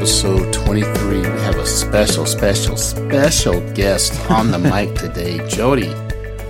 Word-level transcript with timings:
episode 0.00 0.50
23. 0.54 1.18
We 1.18 1.24
have 1.24 1.58
a 1.58 1.66
special, 1.66 2.24
special, 2.24 2.74
special 2.78 3.60
guest 3.74 4.18
on 4.30 4.50
the 4.50 4.58
mic 4.58 4.94
today. 4.94 5.46
Jody, 5.46 5.90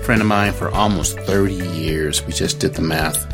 friend 0.04 0.20
of 0.20 0.28
mine 0.28 0.52
for 0.52 0.70
almost 0.70 1.18
30 1.18 1.54
years. 1.54 2.24
We 2.24 2.32
just 2.32 2.60
did 2.60 2.74
the 2.74 2.82
math. 2.82 3.26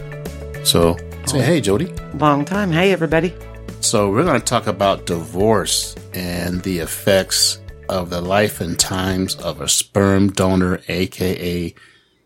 So 0.66 0.96
say 1.26 1.42
hey, 1.42 1.60
Jody. 1.60 1.92
Long 2.14 2.46
time. 2.46 2.72
Hey, 2.72 2.92
everybody. 2.92 3.34
So 3.80 4.10
we're 4.10 4.24
going 4.24 4.40
to 4.40 4.46
talk 4.46 4.66
about 4.66 5.04
divorce 5.04 5.94
and 6.14 6.62
the 6.62 6.78
effects 6.78 7.60
of 7.90 8.08
the 8.08 8.22
life 8.22 8.62
and 8.62 8.78
times 8.78 9.36
of 9.36 9.60
a 9.60 9.68
sperm 9.68 10.32
donor, 10.32 10.80
aka 10.88 11.74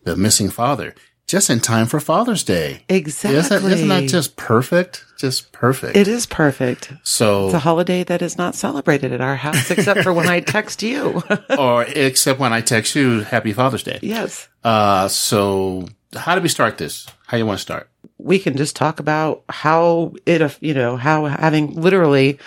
the 0.05 0.17
missing 0.17 0.49
father 0.49 0.95
just 1.31 1.49
in 1.49 1.61
time 1.61 1.87
for 1.87 2.01
Father's 2.01 2.43
Day. 2.43 2.85
Exactly. 2.89 3.39
Isn't, 3.39 3.73
isn't 3.73 3.89
that 3.89 4.09
just 4.09 4.37
perfect? 4.37 5.05
Just 5.17 5.53
perfect. 5.53 5.97
It 5.97 6.09
is 6.09 6.27
perfect. 6.27 6.93
So 7.05 7.47
it's 7.47 7.55
a 7.55 7.61
holiday 7.61 8.03
that 8.03 8.21
is 8.21 8.37
not 8.37 8.57
celebrated 8.57 9.13
at 9.13 9.21
our 9.21 9.37
house 9.37 9.71
except 9.71 10.01
for 10.03 10.13
when 10.13 10.29
I 10.29 10.41
text 10.57 10.83
you. 10.83 11.23
or 11.59 11.85
except 11.85 12.41
when 12.41 12.53
I 12.53 12.61
text 12.61 12.97
you 12.97 13.21
Happy 13.21 13.53
Father's 13.53 13.85
Day. 13.85 14.01
Yes. 14.03 14.49
Uh, 14.65 15.07
so 15.07 15.87
how 16.17 16.35
do 16.35 16.41
we 16.41 16.49
start 16.49 16.79
this? 16.79 17.07
How 17.29 17.37
you 17.37 17.47
want 17.47 17.59
to 17.59 17.63
start? 17.63 17.89
We 18.19 18.41
can 18.41 18.57
just 18.57 18.75
talk 18.75 18.99
about 18.99 19.45
how 19.49 20.15
it, 20.27 20.59
you 20.61 20.75
know, 20.75 20.97
how 20.97 21.27
having 21.27 21.75
literally 21.75 22.41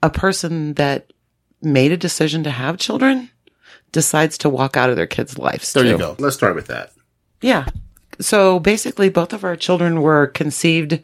a 0.00 0.10
person 0.10 0.74
that 0.74 1.12
made 1.60 1.90
a 1.90 1.96
decision 1.96 2.44
to 2.44 2.50
have 2.50 2.78
children 2.78 3.30
decides 3.90 4.38
to 4.38 4.48
walk 4.48 4.76
out 4.76 4.90
of 4.90 4.96
their 4.96 5.08
kids' 5.08 5.38
lives. 5.38 5.72
There 5.72 5.82
too. 5.82 5.90
you 5.90 5.98
go. 5.98 6.14
Let's 6.20 6.36
start 6.36 6.54
with 6.54 6.68
that. 6.68 6.92
Yeah. 7.40 7.66
So 8.20 8.60
basically, 8.60 9.08
both 9.08 9.32
of 9.32 9.44
our 9.44 9.56
children 9.56 10.02
were 10.02 10.28
conceived 10.28 11.00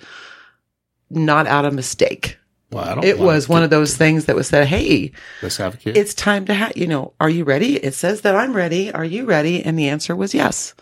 not 1.10 1.46
out 1.46 1.64
of 1.64 1.72
mistake. 1.74 2.36
Well, 2.70 2.84
I 2.84 2.94
don't 2.94 3.04
It 3.04 3.18
was 3.18 3.48
one 3.48 3.62
of 3.62 3.70
those 3.70 3.96
things 3.96 4.26
that 4.26 4.36
was 4.36 4.48
said, 4.48 4.66
Hey, 4.66 5.12
Let's 5.42 5.56
have 5.56 5.74
a 5.74 5.76
kid. 5.78 5.96
it's 5.96 6.12
time 6.12 6.44
to 6.46 6.54
have, 6.54 6.76
you 6.76 6.86
know, 6.86 7.14
are 7.18 7.30
you 7.30 7.44
ready? 7.44 7.76
It 7.76 7.94
says 7.94 8.20
that 8.22 8.36
I'm 8.36 8.52
ready. 8.52 8.92
Are 8.92 9.04
you 9.04 9.24
ready? 9.24 9.64
And 9.64 9.78
the 9.78 9.88
answer 9.88 10.14
was 10.14 10.34
yes. 10.34 10.74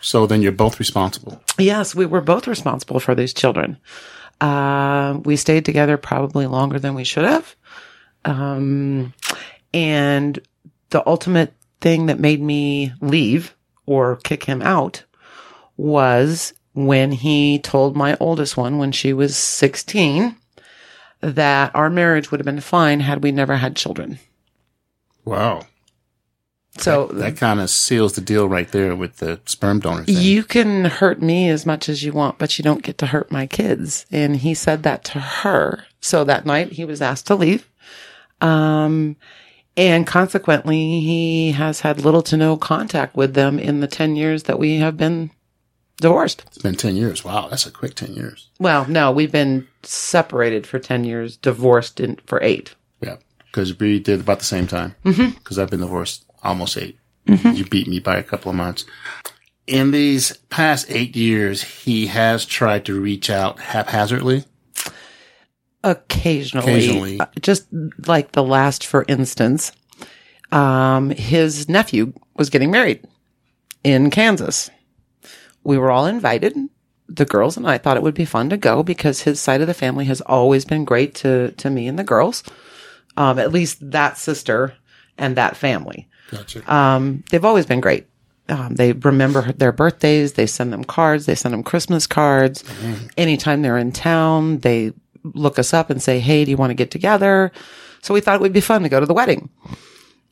so 0.00 0.26
then 0.26 0.40
you're 0.40 0.52
both 0.52 0.78
responsible. 0.78 1.42
Yes, 1.58 1.94
we 1.94 2.06
were 2.06 2.22
both 2.22 2.46
responsible 2.46 2.98
for 2.98 3.14
these 3.14 3.34
children. 3.34 3.76
Uh, 4.40 5.18
we 5.24 5.36
stayed 5.36 5.64
together 5.66 5.98
probably 5.98 6.46
longer 6.46 6.78
than 6.78 6.94
we 6.94 7.04
should 7.04 7.24
have. 7.24 7.54
Um, 8.24 9.12
and 9.74 10.38
the 10.90 11.06
ultimate 11.06 11.52
thing 11.82 12.06
that 12.06 12.18
made 12.18 12.40
me 12.40 12.92
leave 13.02 13.54
or 13.84 14.16
kick 14.16 14.44
him 14.44 14.62
out 14.62 15.04
was 15.78 16.52
when 16.74 17.12
he 17.12 17.58
told 17.58 17.96
my 17.96 18.16
oldest 18.20 18.56
one 18.58 18.76
when 18.76 18.92
she 18.92 19.14
was 19.14 19.34
16 19.36 20.36
that 21.20 21.74
our 21.74 21.88
marriage 21.88 22.30
would 22.30 22.40
have 22.40 22.44
been 22.44 22.60
fine 22.60 23.00
had 23.00 23.22
we 23.22 23.32
never 23.32 23.56
had 23.56 23.74
children. 23.74 24.18
Wow. 25.24 25.66
So 26.76 27.06
That 27.06 27.36
kind 27.36 27.60
of 27.60 27.70
seals 27.70 28.12
the 28.12 28.20
deal 28.20 28.48
right 28.48 28.70
there 28.70 28.94
with 28.94 29.16
the 29.16 29.40
sperm 29.46 29.80
donor 29.80 30.04
thing. 30.04 30.16
You 30.16 30.44
can 30.44 30.84
hurt 30.84 31.20
me 31.20 31.48
as 31.48 31.66
much 31.66 31.88
as 31.88 32.04
you 32.04 32.12
want, 32.12 32.38
but 32.38 32.58
you 32.58 32.62
don't 32.62 32.82
get 32.82 32.98
to 32.98 33.06
hurt 33.06 33.32
my 33.32 33.46
kids. 33.46 34.06
And 34.12 34.36
he 34.36 34.54
said 34.54 34.84
that 34.84 35.02
to 35.04 35.18
her. 35.18 35.84
So 36.00 36.22
that 36.24 36.46
night 36.46 36.72
he 36.72 36.84
was 36.84 37.02
asked 37.02 37.26
to 37.28 37.34
leave. 37.34 37.68
Um, 38.40 39.16
and 39.76 40.06
consequently, 40.06 41.00
he 41.00 41.52
has 41.52 41.80
had 41.80 42.04
little 42.04 42.22
to 42.22 42.36
no 42.36 42.56
contact 42.56 43.16
with 43.16 43.34
them 43.34 43.58
in 43.58 43.80
the 43.80 43.88
10 43.88 44.16
years 44.16 44.44
that 44.44 44.58
we 44.58 44.78
have 44.78 44.96
been 44.96 45.30
divorced. 46.00 46.44
it's 46.46 46.58
been 46.58 46.74
10 46.74 46.96
years. 46.96 47.24
Wow. 47.24 47.48
That's 47.48 47.66
a 47.66 47.70
quick 47.70 47.94
10 47.94 48.14
years. 48.14 48.48
Well, 48.58 48.86
no, 48.86 49.10
we've 49.12 49.32
been 49.32 49.66
separated 49.82 50.66
for 50.66 50.78
10 50.78 51.04
years, 51.04 51.36
divorced 51.36 52.00
in, 52.00 52.16
for 52.26 52.42
eight. 52.42 52.74
Yeah. 53.00 53.16
Because 53.46 53.78
we 53.78 53.98
did 53.98 54.20
about 54.20 54.38
the 54.40 54.44
same 54.44 54.66
time. 54.66 54.94
Because 55.04 55.58
I've 55.58 55.70
been 55.70 55.80
divorced 55.80 56.24
almost 56.42 56.76
8 56.76 56.96
You 57.26 57.64
beat 57.64 57.88
me 57.88 57.98
by 57.98 58.16
a 58.16 58.22
couple 58.22 58.50
of 58.50 58.56
months. 58.56 58.84
In 59.66 59.90
these 59.90 60.34
past 60.48 60.86
eight 60.90 61.14
years, 61.14 61.62
he 61.62 62.06
has 62.06 62.46
tried 62.46 62.86
to 62.86 62.98
reach 62.98 63.28
out 63.28 63.60
haphazardly. 63.60 64.44
Occasionally, 65.84 66.72
Occasionally. 66.72 67.20
Uh, 67.20 67.26
just 67.40 67.66
like 68.06 68.32
the 68.32 68.42
last, 68.42 68.84
for 68.86 69.04
instance, 69.08 69.72
um, 70.50 71.10
his 71.10 71.68
nephew 71.68 72.12
was 72.34 72.50
getting 72.50 72.70
married 72.70 73.06
in 73.84 74.10
Kansas. 74.10 74.70
We 75.68 75.76
were 75.76 75.90
all 75.90 76.06
invited. 76.06 76.56
The 77.08 77.26
girls 77.26 77.58
and 77.58 77.68
I 77.68 77.76
thought 77.76 77.98
it 77.98 78.02
would 78.02 78.14
be 78.14 78.24
fun 78.24 78.48
to 78.48 78.56
go 78.56 78.82
because 78.82 79.20
his 79.20 79.38
side 79.38 79.60
of 79.60 79.66
the 79.66 79.74
family 79.74 80.06
has 80.06 80.22
always 80.22 80.64
been 80.64 80.86
great 80.86 81.14
to 81.16 81.52
to 81.52 81.68
me 81.68 81.86
and 81.86 81.98
the 81.98 82.04
girls. 82.04 82.42
Um, 83.18 83.38
at 83.38 83.52
least 83.52 83.90
that 83.90 84.16
sister 84.16 84.72
and 85.18 85.36
that 85.36 85.58
family. 85.58 86.08
Gotcha. 86.30 86.74
Um, 86.74 87.22
they've 87.30 87.44
always 87.44 87.66
been 87.66 87.82
great. 87.82 88.06
Um, 88.48 88.76
they 88.76 88.92
remember 88.92 89.52
their 89.52 89.72
birthdays. 89.72 90.32
They 90.32 90.46
send 90.46 90.72
them 90.72 90.84
cards. 90.84 91.26
They 91.26 91.34
send 91.34 91.52
them 91.52 91.62
Christmas 91.62 92.06
cards. 92.06 92.64
Anytime 93.18 93.60
they're 93.60 93.76
in 93.76 93.92
town, 93.92 94.60
they 94.60 94.94
look 95.22 95.58
us 95.58 95.74
up 95.74 95.90
and 95.90 96.02
say, 96.02 96.18
Hey, 96.18 96.46
do 96.46 96.50
you 96.50 96.56
want 96.56 96.70
to 96.70 96.74
get 96.82 96.90
together? 96.90 97.52
So 98.00 98.14
we 98.14 98.22
thought 98.22 98.36
it 98.36 98.40
would 98.40 98.54
be 98.54 98.62
fun 98.62 98.84
to 98.84 98.88
go 98.88 99.00
to 99.00 99.06
the 99.06 99.12
wedding. 99.12 99.50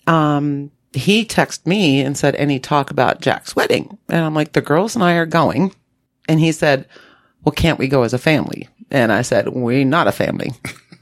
Um, 0.06 0.70
he 0.96 1.24
texted 1.24 1.66
me 1.66 2.00
and 2.00 2.16
said, 2.16 2.34
any 2.36 2.58
talk 2.58 2.90
about 2.90 3.20
Jack's 3.20 3.54
wedding? 3.54 3.98
And 4.08 4.24
I'm 4.24 4.34
like, 4.34 4.52
the 4.52 4.60
girls 4.62 4.94
and 4.94 5.04
I 5.04 5.14
are 5.14 5.26
going. 5.26 5.74
And 6.28 6.40
he 6.40 6.52
said, 6.52 6.86
well, 7.44 7.52
can't 7.52 7.78
we 7.78 7.88
go 7.88 8.02
as 8.02 8.12
a 8.14 8.18
family? 8.18 8.68
And 8.90 9.12
I 9.12 9.22
said, 9.22 9.48
we're 9.50 9.84
not 9.84 10.08
a 10.08 10.12
family. 10.12 10.52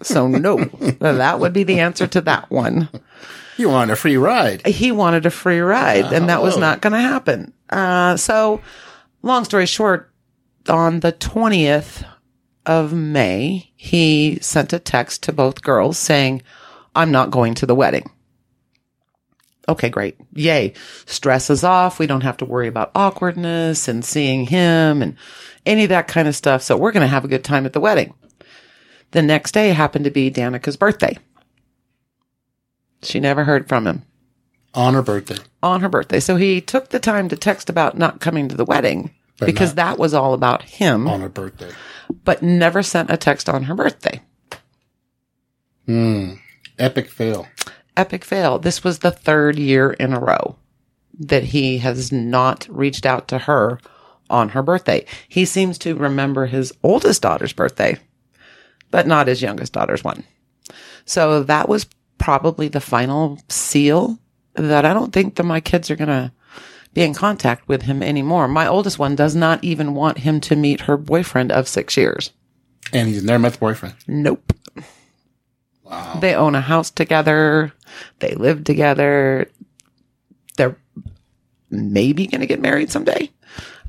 So 0.02 0.26
no, 0.26 0.56
that 1.00 1.40
would 1.40 1.52
be 1.52 1.64
the 1.64 1.80
answer 1.80 2.06
to 2.08 2.20
that 2.22 2.50
one 2.50 2.88
you 3.56 3.68
want 3.68 3.90
a 3.92 3.96
free 3.96 4.16
ride. 4.16 4.66
he 4.66 4.90
wanted 4.90 5.24
a 5.26 5.30
free 5.30 5.60
ride 5.60 6.12
and 6.12 6.28
that 6.28 6.42
was 6.42 6.56
Oh. 6.56 6.60
not 6.60 6.80
going 6.80 6.92
to 6.92 6.98
happen. 6.98 7.52
Uh, 7.70 8.16
so 8.16 8.60
long 9.22 9.44
story 9.44 9.66
short, 9.66 10.10
on 10.68 11.00
the 11.00 11.12
20th 11.12 12.04
of 12.66 12.92
May, 12.92 13.70
he 13.76 14.38
sent 14.40 14.72
a 14.72 14.78
text 14.80 15.22
to 15.22 15.32
both 15.32 15.62
girls 15.62 15.98
saying, 15.98 16.42
I'm 16.96 17.12
not 17.12 17.30
going 17.30 17.54
to 17.54 17.66
the 17.66 17.74
wedding. 17.76 18.10
Okay, 19.68 19.88
great. 19.88 20.16
Yay. 20.34 20.74
Stress 21.06 21.48
is 21.50 21.64
off. 21.64 21.98
We 21.98 22.06
don't 22.06 22.22
have 22.22 22.36
to 22.38 22.44
worry 22.44 22.68
about 22.68 22.90
awkwardness 22.94 23.88
and 23.88 24.04
seeing 24.04 24.46
him 24.46 25.00
and 25.00 25.16
any 25.64 25.84
of 25.84 25.88
that 25.88 26.06
kind 26.08 26.28
of 26.28 26.36
stuff. 26.36 26.62
So 26.62 26.76
we're 26.76 26.92
going 26.92 27.00
to 27.02 27.06
have 27.06 27.24
a 27.24 27.28
good 27.28 27.44
time 27.44 27.64
at 27.64 27.72
the 27.72 27.80
wedding. 27.80 28.12
The 29.12 29.22
next 29.22 29.52
day 29.52 29.70
happened 29.70 30.04
to 30.04 30.10
be 30.10 30.28
Danica's 30.30 30.76
birthday. 30.76 31.16
She 33.02 33.20
never 33.20 33.44
heard 33.44 33.68
from 33.68 33.86
him 33.86 34.02
On 34.74 34.92
her 34.94 35.02
birthday. 35.02 35.36
on 35.62 35.80
her 35.80 35.88
birthday. 35.88 36.20
So 36.20 36.36
he 36.36 36.60
took 36.60 36.88
the 36.90 36.98
time 37.00 37.28
to 37.28 37.36
text 37.36 37.70
about 37.70 37.96
not 37.96 38.20
coming 38.20 38.48
to 38.48 38.56
the 38.56 38.64
wedding 38.64 39.12
But 39.38 39.46
because 39.46 39.74
that 39.74 39.98
was 39.98 40.12
all 40.14 40.34
about 40.34 40.62
him, 40.62 41.06
On 41.08 41.20
her 41.20 41.28
birthday. 41.28 41.70
but 42.24 42.42
never 42.42 42.82
sent 42.82 43.10
a 43.10 43.16
text 43.16 43.48
on 43.48 43.64
her 43.64 43.74
birthday. 43.74 44.20
Hmm. 45.86 46.34
Epic 46.78 47.08
fail. 47.08 47.46
Epic 47.96 48.24
fail. 48.24 48.58
This 48.58 48.82
was 48.82 48.98
the 48.98 49.10
third 49.10 49.58
year 49.58 49.92
in 49.92 50.12
a 50.12 50.20
row 50.20 50.56
that 51.18 51.44
he 51.44 51.78
has 51.78 52.10
not 52.10 52.66
reached 52.68 53.06
out 53.06 53.28
to 53.28 53.38
her 53.38 53.78
on 54.28 54.50
her 54.50 54.62
birthday. 54.62 55.06
He 55.28 55.44
seems 55.44 55.78
to 55.78 55.94
remember 55.94 56.46
his 56.46 56.72
oldest 56.82 57.22
daughter's 57.22 57.52
birthday, 57.52 57.98
but 58.90 59.06
not 59.06 59.28
his 59.28 59.42
youngest 59.42 59.72
daughter's 59.72 60.02
one. 60.02 60.24
So 61.04 61.42
that 61.44 61.68
was 61.68 61.86
probably 62.18 62.68
the 62.68 62.80
final 62.80 63.38
seal 63.48 64.18
that 64.54 64.84
I 64.84 64.94
don't 64.94 65.12
think 65.12 65.36
that 65.36 65.44
my 65.44 65.60
kids 65.60 65.90
are 65.90 65.96
going 65.96 66.08
to 66.08 66.32
be 66.94 67.02
in 67.02 67.12
contact 67.14 67.68
with 67.68 67.82
him 67.82 68.02
anymore. 68.02 68.48
My 68.48 68.66
oldest 68.66 68.98
one 68.98 69.16
does 69.16 69.34
not 69.34 69.62
even 69.62 69.94
want 69.94 70.18
him 70.18 70.40
to 70.42 70.56
meet 70.56 70.82
her 70.82 70.96
boyfriend 70.96 71.52
of 71.52 71.68
six 71.68 71.96
years. 71.96 72.30
And 72.92 73.08
he's 73.08 73.24
never 73.24 73.40
met 73.40 73.54
the 73.54 73.58
boyfriend. 73.58 73.96
Nope. 74.06 74.52
Wow. 75.84 76.18
They 76.20 76.34
own 76.34 76.54
a 76.54 76.60
house 76.60 76.90
together. 76.90 77.72
They 78.20 78.34
live 78.34 78.64
together. 78.64 79.50
They're 80.56 80.76
maybe 81.70 82.26
going 82.26 82.40
to 82.40 82.46
get 82.46 82.60
married 82.60 82.90
someday. 82.90 83.30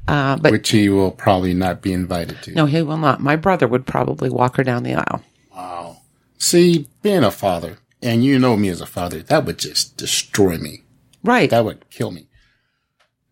Uh, 0.08 0.36
but 0.38 0.52
Which 0.52 0.70
he 0.70 0.90
will 0.90 1.12
probably 1.12 1.54
not 1.54 1.82
be 1.82 1.92
invited 1.94 2.42
to. 2.44 2.52
no, 2.54 2.66
he 2.68 2.82
will 2.84 2.98
not. 2.98 3.22
My 3.22 3.36
brother 3.36 3.68
would 3.68 3.88
probably 3.88 4.30
walk 4.30 4.58
her 4.58 4.64
down 4.64 4.84
the 4.84 4.94
aisle. 4.96 5.24
Wow. 5.56 5.98
See, 6.38 6.88
being 7.02 7.24
a 7.24 7.32
father, 7.32 7.78
and 8.04 8.24
you 8.24 8.38
know 8.38 8.56
me 8.56 8.70
as 8.70 8.82
a 8.82 8.86
father, 8.86 9.24
that 9.24 9.46
would 9.46 9.58
just 9.58 9.98
destroy 9.98 10.58
me. 10.60 10.84
Right. 11.24 11.50
That 11.50 11.66
would 11.66 11.90
kill 11.90 12.12
me. 12.12 12.28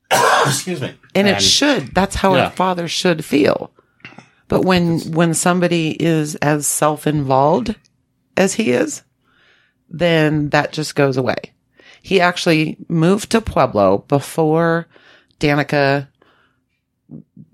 Excuse 0.46 0.82
me. 0.82 0.96
and 1.14 1.28
it 1.28 1.42
should. 1.42 1.94
That's 1.94 2.16
how 2.16 2.36
Yeah. 2.36 2.48
a 2.48 2.50
father 2.52 2.88
should 2.88 3.24
feel. 3.24 3.72
But 4.48 4.66
when 4.66 5.00
when 5.12 5.34
somebody 5.36 5.92
is 6.04 6.36
as 6.36 6.66
self-involved 6.68 7.76
as 8.38 8.54
he 8.56 8.72
is, 8.72 9.04
then 9.90 10.50
that 10.50 10.74
just 10.74 10.96
goes 10.96 11.18
away. 11.18 11.36
He 12.02 12.20
actually 12.20 12.78
moved 12.90 13.32
to 13.32 13.42
Pueblo 13.42 14.00
before 14.08 14.88
Danica 15.40 16.08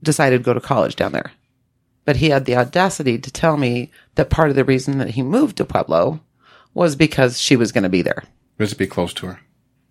decided 0.01 0.37
to 0.39 0.43
go 0.43 0.53
to 0.53 0.61
college 0.61 0.95
down 0.95 1.11
there. 1.11 1.31
But 2.05 2.15
he 2.17 2.29
had 2.29 2.45
the 2.45 2.55
audacity 2.55 3.19
to 3.19 3.31
tell 3.31 3.57
me 3.57 3.91
that 4.15 4.29
part 4.29 4.49
of 4.49 4.55
the 4.55 4.63
reason 4.63 4.97
that 4.99 5.11
he 5.11 5.21
moved 5.21 5.57
to 5.57 5.65
Pueblo 5.65 6.19
was 6.73 6.95
because 6.95 7.39
she 7.39 7.55
was 7.55 7.71
going 7.71 7.83
to 7.83 7.89
be 7.89 8.01
there, 8.01 8.23
Was 8.57 8.69
to 8.71 8.75
be 8.75 8.87
close 8.87 9.13
to 9.15 9.27
her. 9.27 9.39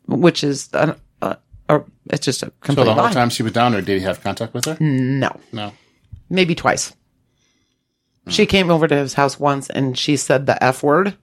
which 0.06 0.42
is 0.42 0.68
an, 0.72 0.94
uh, 1.22 1.36
a, 1.68 1.82
it's 2.06 2.24
just 2.24 2.42
a 2.42 2.52
So 2.64 2.72
the 2.74 2.84
whole 2.84 2.96
lie. 3.04 3.12
time 3.12 3.30
she 3.30 3.42
was 3.42 3.52
down 3.52 3.72
there, 3.72 3.82
did 3.82 3.98
he 3.98 4.04
have 4.04 4.22
contact 4.22 4.54
with 4.54 4.64
her? 4.64 4.76
No, 4.80 5.38
No. 5.52 5.72
maybe 6.30 6.54
twice. 6.54 6.94
She 8.28 8.46
came 8.46 8.70
over 8.70 8.86
to 8.86 8.96
his 8.96 9.14
house 9.14 9.38
once 9.40 9.68
and 9.70 9.96
she 9.96 10.16
said 10.16 10.46
the 10.46 10.62
F 10.62 10.82
word. 10.82 11.16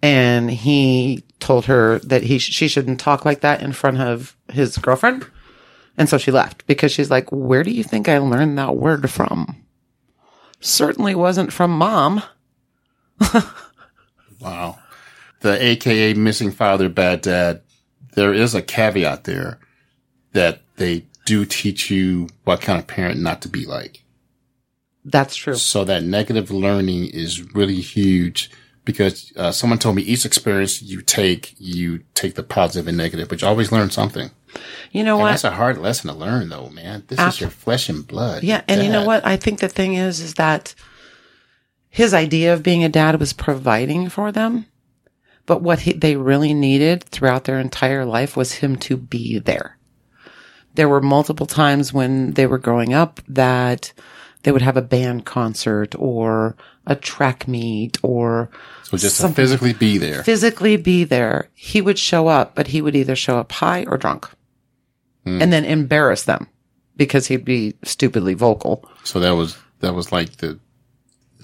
And 0.00 0.50
he 0.50 1.24
told 1.40 1.66
her 1.66 1.98
that 2.00 2.22
he 2.22 2.38
sh- 2.38 2.52
she 2.52 2.68
shouldn't 2.68 3.00
talk 3.00 3.24
like 3.24 3.40
that 3.40 3.62
in 3.62 3.72
front 3.72 3.98
of 4.00 4.36
his 4.48 4.78
girlfriend. 4.78 5.26
And 5.96 6.08
so 6.08 6.18
she 6.18 6.30
left 6.30 6.66
because 6.66 6.92
she's 6.92 7.10
like, 7.10 7.28
Where 7.30 7.64
do 7.64 7.72
you 7.72 7.82
think 7.82 8.08
I 8.08 8.18
learned 8.18 8.56
that 8.58 8.76
word 8.76 9.10
from? 9.10 9.64
Certainly 10.60 11.16
wasn't 11.16 11.52
from 11.52 11.72
mom. 11.72 12.22
Wow. 14.40 14.78
The 15.40 15.62
AKA 15.62 16.14
missing 16.14 16.50
father, 16.50 16.88
bad 16.88 17.22
dad, 17.22 17.62
there 18.14 18.32
is 18.32 18.54
a 18.54 18.62
caveat 18.62 19.24
there 19.24 19.58
that 20.32 20.62
they 20.76 21.04
do 21.24 21.44
teach 21.44 21.90
you 21.90 22.28
what 22.44 22.60
kind 22.60 22.78
of 22.78 22.86
parent 22.86 23.20
not 23.20 23.42
to 23.42 23.48
be 23.48 23.66
like. 23.66 24.02
That's 25.10 25.34
true. 25.34 25.54
So 25.54 25.84
that 25.84 26.02
negative 26.02 26.50
learning 26.50 27.06
is 27.06 27.54
really 27.54 27.80
huge 27.80 28.50
because 28.84 29.32
uh, 29.36 29.52
someone 29.52 29.78
told 29.78 29.96
me 29.96 30.02
each 30.02 30.24
experience 30.24 30.82
you 30.82 31.02
take, 31.02 31.54
you 31.58 32.04
take 32.14 32.34
the 32.34 32.42
positive 32.42 32.88
and 32.88 32.96
negative, 32.96 33.28
but 33.28 33.40
you 33.40 33.48
always 33.48 33.72
learn 33.72 33.90
something. 33.90 34.30
You 34.92 35.04
know 35.04 35.16
And 35.16 35.22
what? 35.22 35.30
that's 35.30 35.44
a 35.44 35.50
hard 35.50 35.78
lesson 35.78 36.10
to 36.10 36.16
learn 36.16 36.48
though, 36.48 36.68
man. 36.70 37.04
This 37.08 37.18
Ab- 37.18 37.32
is 37.32 37.40
your 37.40 37.50
flesh 37.50 37.88
and 37.88 38.06
blood. 38.06 38.42
Yeah, 38.42 38.62
and 38.68 38.82
you 38.82 38.90
know 38.90 39.04
what? 39.04 39.26
I 39.26 39.36
think 39.36 39.60
the 39.60 39.68
thing 39.68 39.94
is, 39.94 40.20
is 40.20 40.34
that 40.34 40.74
his 41.90 42.14
idea 42.14 42.52
of 42.52 42.62
being 42.62 42.84
a 42.84 42.88
dad 42.88 43.18
was 43.18 43.32
providing 43.32 44.08
for 44.08 44.32
them, 44.32 44.66
but 45.46 45.62
what 45.62 45.80
he, 45.80 45.92
they 45.92 46.16
really 46.16 46.54
needed 46.54 47.04
throughout 47.04 47.44
their 47.44 47.58
entire 47.58 48.04
life 48.04 48.36
was 48.36 48.54
him 48.54 48.76
to 48.76 48.96
be 48.96 49.38
there. 49.38 49.78
There 50.74 50.88
were 50.88 51.00
multiple 51.00 51.46
times 51.46 51.92
when 51.92 52.32
they 52.32 52.46
were 52.46 52.58
growing 52.58 52.94
up 52.94 53.20
that 53.28 53.92
they 54.42 54.52
would 54.52 54.62
have 54.62 54.76
a 54.76 54.82
band 54.82 55.24
concert 55.24 55.94
or 55.98 56.56
a 56.86 56.94
track 56.94 57.46
meet 57.48 57.98
or 58.02 58.50
So 58.84 58.96
just 58.96 59.20
to 59.20 59.28
physically 59.30 59.72
be 59.72 59.98
there. 59.98 60.22
physically 60.22 60.76
be 60.76 61.04
there. 61.04 61.48
He 61.54 61.80
would 61.80 61.98
show 61.98 62.28
up, 62.28 62.54
but 62.54 62.68
he 62.68 62.80
would 62.80 62.96
either 62.96 63.16
show 63.16 63.38
up 63.38 63.52
high 63.52 63.84
or 63.86 63.96
drunk 63.98 64.28
and 65.26 65.52
then 65.52 65.66
embarrass 65.66 66.22
them 66.24 66.46
because 66.96 67.26
he'd 67.26 67.44
be 67.44 67.74
stupidly 67.84 68.32
vocal. 68.32 68.88
So 69.04 69.20
that 69.20 69.32
was, 69.32 69.58
that 69.80 69.92
was 69.94 70.10
like 70.10 70.38
the, 70.38 70.58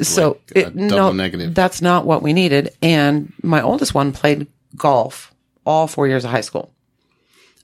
so 0.00 0.38
a 0.56 0.60
it, 0.60 0.74
no, 0.74 0.88
double 0.88 1.12
negative. 1.12 1.54
that's 1.54 1.82
not 1.82 2.06
what 2.06 2.22
we 2.22 2.32
needed. 2.32 2.70
And 2.80 3.32
my 3.42 3.60
oldest 3.60 3.92
one 3.92 4.12
played 4.12 4.46
golf 4.74 5.34
all 5.66 5.86
four 5.86 6.08
years 6.08 6.24
of 6.24 6.30
high 6.30 6.40
school. 6.40 6.72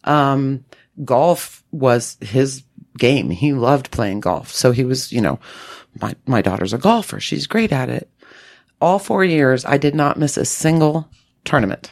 Um, 0.05 0.65
golf 1.05 1.65
was 1.73 2.19
his 2.21 2.63
game. 3.01 3.31
He 3.31 3.53
loved 3.53 3.91
playing 3.91 4.21
golf. 4.21 4.53
So 4.53 4.71
he 4.71 4.85
was, 4.85 5.11
you 5.13 5.21
know, 5.21 5.41
my, 6.01 6.15
my 6.27 6.41
daughter's 6.43 6.73
a 6.73 6.79
golfer. 6.79 7.19
She's 7.19 7.49
great 7.49 7.73
at 7.73 7.89
it. 7.89 8.09
All 8.81 9.01
four 9.01 9.25
years, 9.25 9.65
I 9.65 9.77
did 9.77 9.95
not 9.97 10.17
miss 10.19 10.37
a 10.37 10.45
single 10.45 11.09
tournament. 11.45 11.91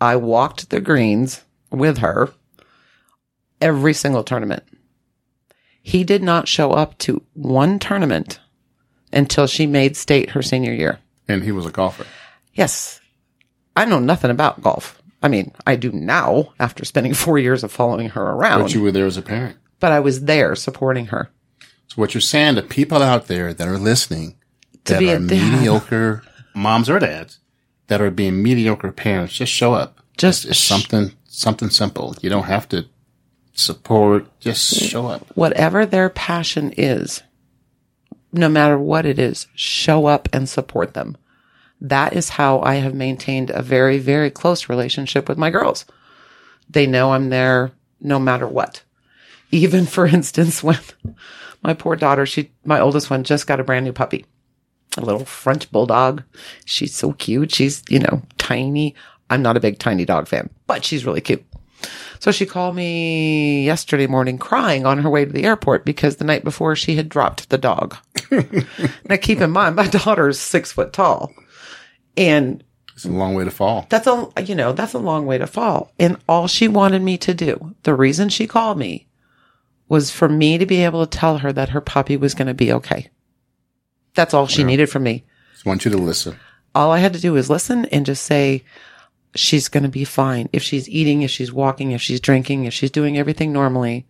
I 0.00 0.16
walked 0.16 0.68
the 0.70 0.80
greens 0.80 1.42
with 1.70 1.98
her 1.98 2.30
every 3.60 3.94
single 3.94 4.22
tournament. 4.22 4.62
He 5.82 6.04
did 6.04 6.22
not 6.22 6.46
show 6.46 6.72
up 6.72 6.98
to 6.98 7.22
one 7.32 7.78
tournament 7.78 8.40
until 9.12 9.46
she 9.46 9.66
made 9.66 9.96
state 9.96 10.30
her 10.30 10.42
senior 10.42 10.72
year. 10.72 10.98
and 11.26 11.42
he 11.42 11.50
was 11.52 11.66
a 11.66 11.70
golfer. 11.70 12.04
Yes. 12.52 13.00
I 13.74 13.84
know 13.86 13.98
nothing 13.98 14.30
about 14.30 14.62
golf. 14.62 15.00
I 15.22 15.28
mean, 15.28 15.52
I 15.66 15.76
do 15.76 15.90
now 15.92 16.52
after 16.60 16.84
spending 16.84 17.14
four 17.24 17.38
years 17.38 17.64
of 17.64 17.72
following 17.72 18.10
her 18.10 18.22
around, 18.22 18.62
But 18.62 18.74
you 18.74 18.82
were 18.82 18.92
there 18.92 19.06
as 19.06 19.16
a 19.16 19.22
parent. 19.22 19.56
But 19.80 19.92
I 19.92 20.00
was 20.00 20.24
there 20.24 20.54
supporting 20.54 21.06
her. 21.06 21.30
So 21.88 21.96
what 21.96 22.14
you're 22.14 22.20
saying 22.20 22.56
to 22.56 22.62
people 22.62 23.02
out 23.02 23.28
there 23.28 23.54
that 23.54 23.66
are 23.66 23.78
listening 23.78 24.36
that 24.84 24.98
be 24.98 25.10
a 25.10 25.16
are 25.16 25.20
mediocre 25.20 26.22
moms 26.54 26.90
or 26.90 26.98
dads 26.98 27.38
that 27.86 28.00
are 28.00 28.10
being 28.10 28.42
mediocre 28.42 28.92
parents, 28.92 29.34
just 29.34 29.52
show 29.52 29.74
up. 29.74 30.00
Just 30.16 30.44
it's, 30.44 30.52
it's 30.52 30.60
something 30.60 31.12
something 31.24 31.70
simple. 31.70 32.14
You 32.20 32.30
don't 32.30 32.44
have 32.44 32.68
to 32.70 32.86
support. 33.54 34.26
Just 34.40 34.74
show 34.74 35.06
up. 35.06 35.26
Whatever 35.34 35.86
their 35.86 36.10
passion 36.10 36.72
is, 36.76 37.22
no 38.32 38.48
matter 38.48 38.78
what 38.78 39.06
it 39.06 39.18
is, 39.18 39.46
show 39.54 40.06
up 40.06 40.28
and 40.32 40.48
support 40.48 40.94
them. 40.94 41.16
That 41.80 42.12
is 42.12 42.30
how 42.30 42.60
I 42.60 42.76
have 42.76 42.94
maintained 42.94 43.50
a 43.50 43.62
very, 43.62 43.98
very 43.98 44.30
close 44.30 44.68
relationship 44.68 45.28
with 45.28 45.38
my 45.38 45.50
girls. 45.50 45.84
They 46.68 46.86
know 46.86 47.12
I'm 47.12 47.30
there 47.30 47.72
no 48.00 48.18
matter 48.18 48.46
what. 48.46 48.82
Even 49.50 49.86
for 49.86 50.06
instance, 50.06 50.62
when 50.62 50.78
my 51.62 51.74
poor 51.74 51.96
daughter, 51.96 52.26
she, 52.26 52.50
my 52.64 52.80
oldest 52.80 53.10
one 53.10 53.24
just 53.24 53.46
got 53.46 53.60
a 53.60 53.64
brand 53.64 53.84
new 53.84 53.92
puppy, 53.92 54.24
a 54.96 55.00
little 55.00 55.24
French 55.24 55.70
bulldog. 55.70 56.22
She's 56.64 56.94
so 56.94 57.12
cute. 57.12 57.52
She's, 57.52 57.82
you 57.88 57.98
know, 57.98 58.22
tiny. 58.38 58.94
I'm 59.30 59.42
not 59.42 59.56
a 59.56 59.60
big 59.60 59.78
tiny 59.78 60.04
dog 60.04 60.28
fan, 60.28 60.50
but 60.66 60.84
she's 60.84 61.04
really 61.04 61.20
cute. 61.20 61.44
So 62.18 62.32
she 62.32 62.46
called 62.46 62.74
me 62.74 63.64
yesterday 63.64 64.06
morning 64.08 64.38
crying 64.38 64.84
on 64.84 64.98
her 64.98 65.10
way 65.10 65.24
to 65.24 65.32
the 65.32 65.44
airport 65.44 65.84
because 65.84 66.16
the 66.16 66.24
night 66.24 66.42
before 66.42 66.74
she 66.74 66.96
had 66.96 67.08
dropped 67.08 67.50
the 67.50 67.58
dog. 67.58 67.96
now 68.30 69.16
keep 69.20 69.40
in 69.40 69.50
mind, 69.52 69.76
my 69.76 69.86
daughter's 69.86 70.40
six 70.40 70.72
foot 70.72 70.92
tall 70.92 71.32
and 72.16 72.64
It's 72.94 73.04
a 73.04 73.10
long 73.10 73.34
way 73.34 73.44
to 73.44 73.50
fall. 73.52 73.86
that's 73.90 74.08
a, 74.08 74.28
you 74.44 74.56
know, 74.56 74.72
that's 74.72 74.94
a 74.94 74.98
long 74.98 75.26
way 75.26 75.38
to 75.38 75.46
fall. 75.46 75.92
And 76.00 76.16
all 76.28 76.48
she 76.48 76.66
wanted 76.66 77.02
me 77.02 77.16
to 77.18 77.32
do, 77.34 77.74
the 77.84 77.94
reason 77.94 78.28
she 78.28 78.48
called 78.48 78.78
me 78.78 79.06
was 79.88 80.10
for 80.10 80.28
me 80.28 80.58
to 80.58 80.66
be 80.66 80.84
able 80.84 81.06
to 81.06 81.18
tell 81.18 81.38
her 81.38 81.52
that 81.52 81.70
her 81.70 81.80
puppy 81.80 82.16
was 82.16 82.34
going 82.34 82.48
to 82.48 82.54
be 82.54 82.72
okay. 82.72 83.10
That's 84.14 84.34
all 84.34 84.46
she 84.46 84.64
needed 84.64 84.90
from 84.90 85.04
me. 85.04 85.24
Just 85.52 85.64
want 85.64 85.84
you 85.84 85.90
to 85.90 85.96
listen. 85.96 86.38
All 86.74 86.90
I 86.90 86.98
had 86.98 87.12
to 87.14 87.20
do 87.20 87.32
was 87.32 87.48
listen 87.48 87.86
and 87.86 88.04
just 88.04 88.24
say, 88.24 88.64
she's 89.34 89.68
going 89.68 89.84
to 89.84 89.88
be 89.88 90.04
fine. 90.04 90.48
If 90.52 90.62
she's 90.62 90.88
eating, 90.88 91.22
if 91.22 91.30
she's 91.30 91.52
walking, 91.52 91.92
if 91.92 92.02
she's 92.02 92.20
drinking, 92.20 92.64
if 92.64 92.74
she's 92.74 92.90
doing 92.90 93.16
everything 93.16 93.52
normally. 93.52 94.06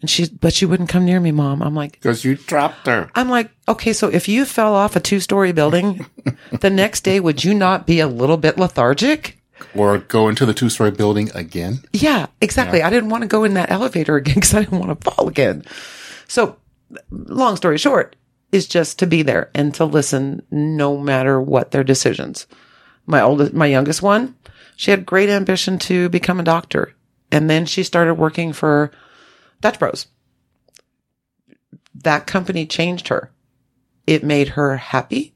And 0.00 0.08
she's, 0.08 0.30
but 0.30 0.54
she 0.54 0.64
wouldn't 0.64 0.88
come 0.88 1.04
near 1.04 1.20
me, 1.20 1.30
mom. 1.30 1.62
I'm 1.62 1.74
like, 1.74 1.92
Because 1.92 2.24
you 2.24 2.36
dropped 2.36 2.86
her. 2.86 3.10
I'm 3.14 3.28
like, 3.28 3.50
okay, 3.68 3.92
so 3.92 4.08
if 4.08 4.28
you 4.28 4.46
fell 4.46 4.74
off 4.74 4.96
a 4.96 5.00
two 5.00 5.20
story 5.20 5.52
building 5.52 6.06
the 6.60 6.70
next 6.70 7.02
day, 7.02 7.20
would 7.20 7.44
you 7.44 7.52
not 7.52 7.86
be 7.86 8.00
a 8.00 8.08
little 8.08 8.38
bit 8.38 8.58
lethargic? 8.58 9.39
Or 9.74 9.98
go 9.98 10.28
into 10.28 10.46
the 10.46 10.54
two 10.54 10.68
story 10.68 10.90
building 10.90 11.30
again. 11.34 11.80
Yeah, 11.92 12.26
exactly. 12.40 12.82
I 12.82 12.90
didn't 12.90 13.10
want 13.10 13.22
to 13.22 13.28
go 13.28 13.44
in 13.44 13.54
that 13.54 13.70
elevator 13.70 14.16
again 14.16 14.34
because 14.36 14.54
I 14.54 14.60
didn't 14.60 14.78
want 14.78 15.00
to 15.00 15.10
fall 15.10 15.28
again. 15.28 15.64
So, 16.28 16.56
long 17.10 17.56
story 17.56 17.78
short, 17.78 18.16
is 18.52 18.66
just 18.66 18.98
to 18.98 19.06
be 19.06 19.22
there 19.22 19.50
and 19.54 19.74
to 19.74 19.84
listen 19.84 20.42
no 20.50 20.98
matter 20.98 21.40
what 21.40 21.70
their 21.70 21.84
decisions. 21.84 22.46
My 23.06 23.20
oldest, 23.20 23.52
my 23.52 23.66
youngest 23.66 24.02
one, 24.02 24.36
she 24.76 24.90
had 24.90 25.06
great 25.06 25.28
ambition 25.28 25.78
to 25.80 26.08
become 26.08 26.40
a 26.40 26.44
doctor. 26.44 26.94
And 27.30 27.48
then 27.48 27.66
she 27.66 27.82
started 27.82 28.14
working 28.14 28.52
for 28.52 28.90
Dutch 29.60 29.78
Bros. 29.78 30.06
That 31.94 32.26
company 32.26 32.66
changed 32.66 33.08
her. 33.08 33.30
It 34.06 34.24
made 34.24 34.48
her 34.50 34.76
happy. 34.76 35.34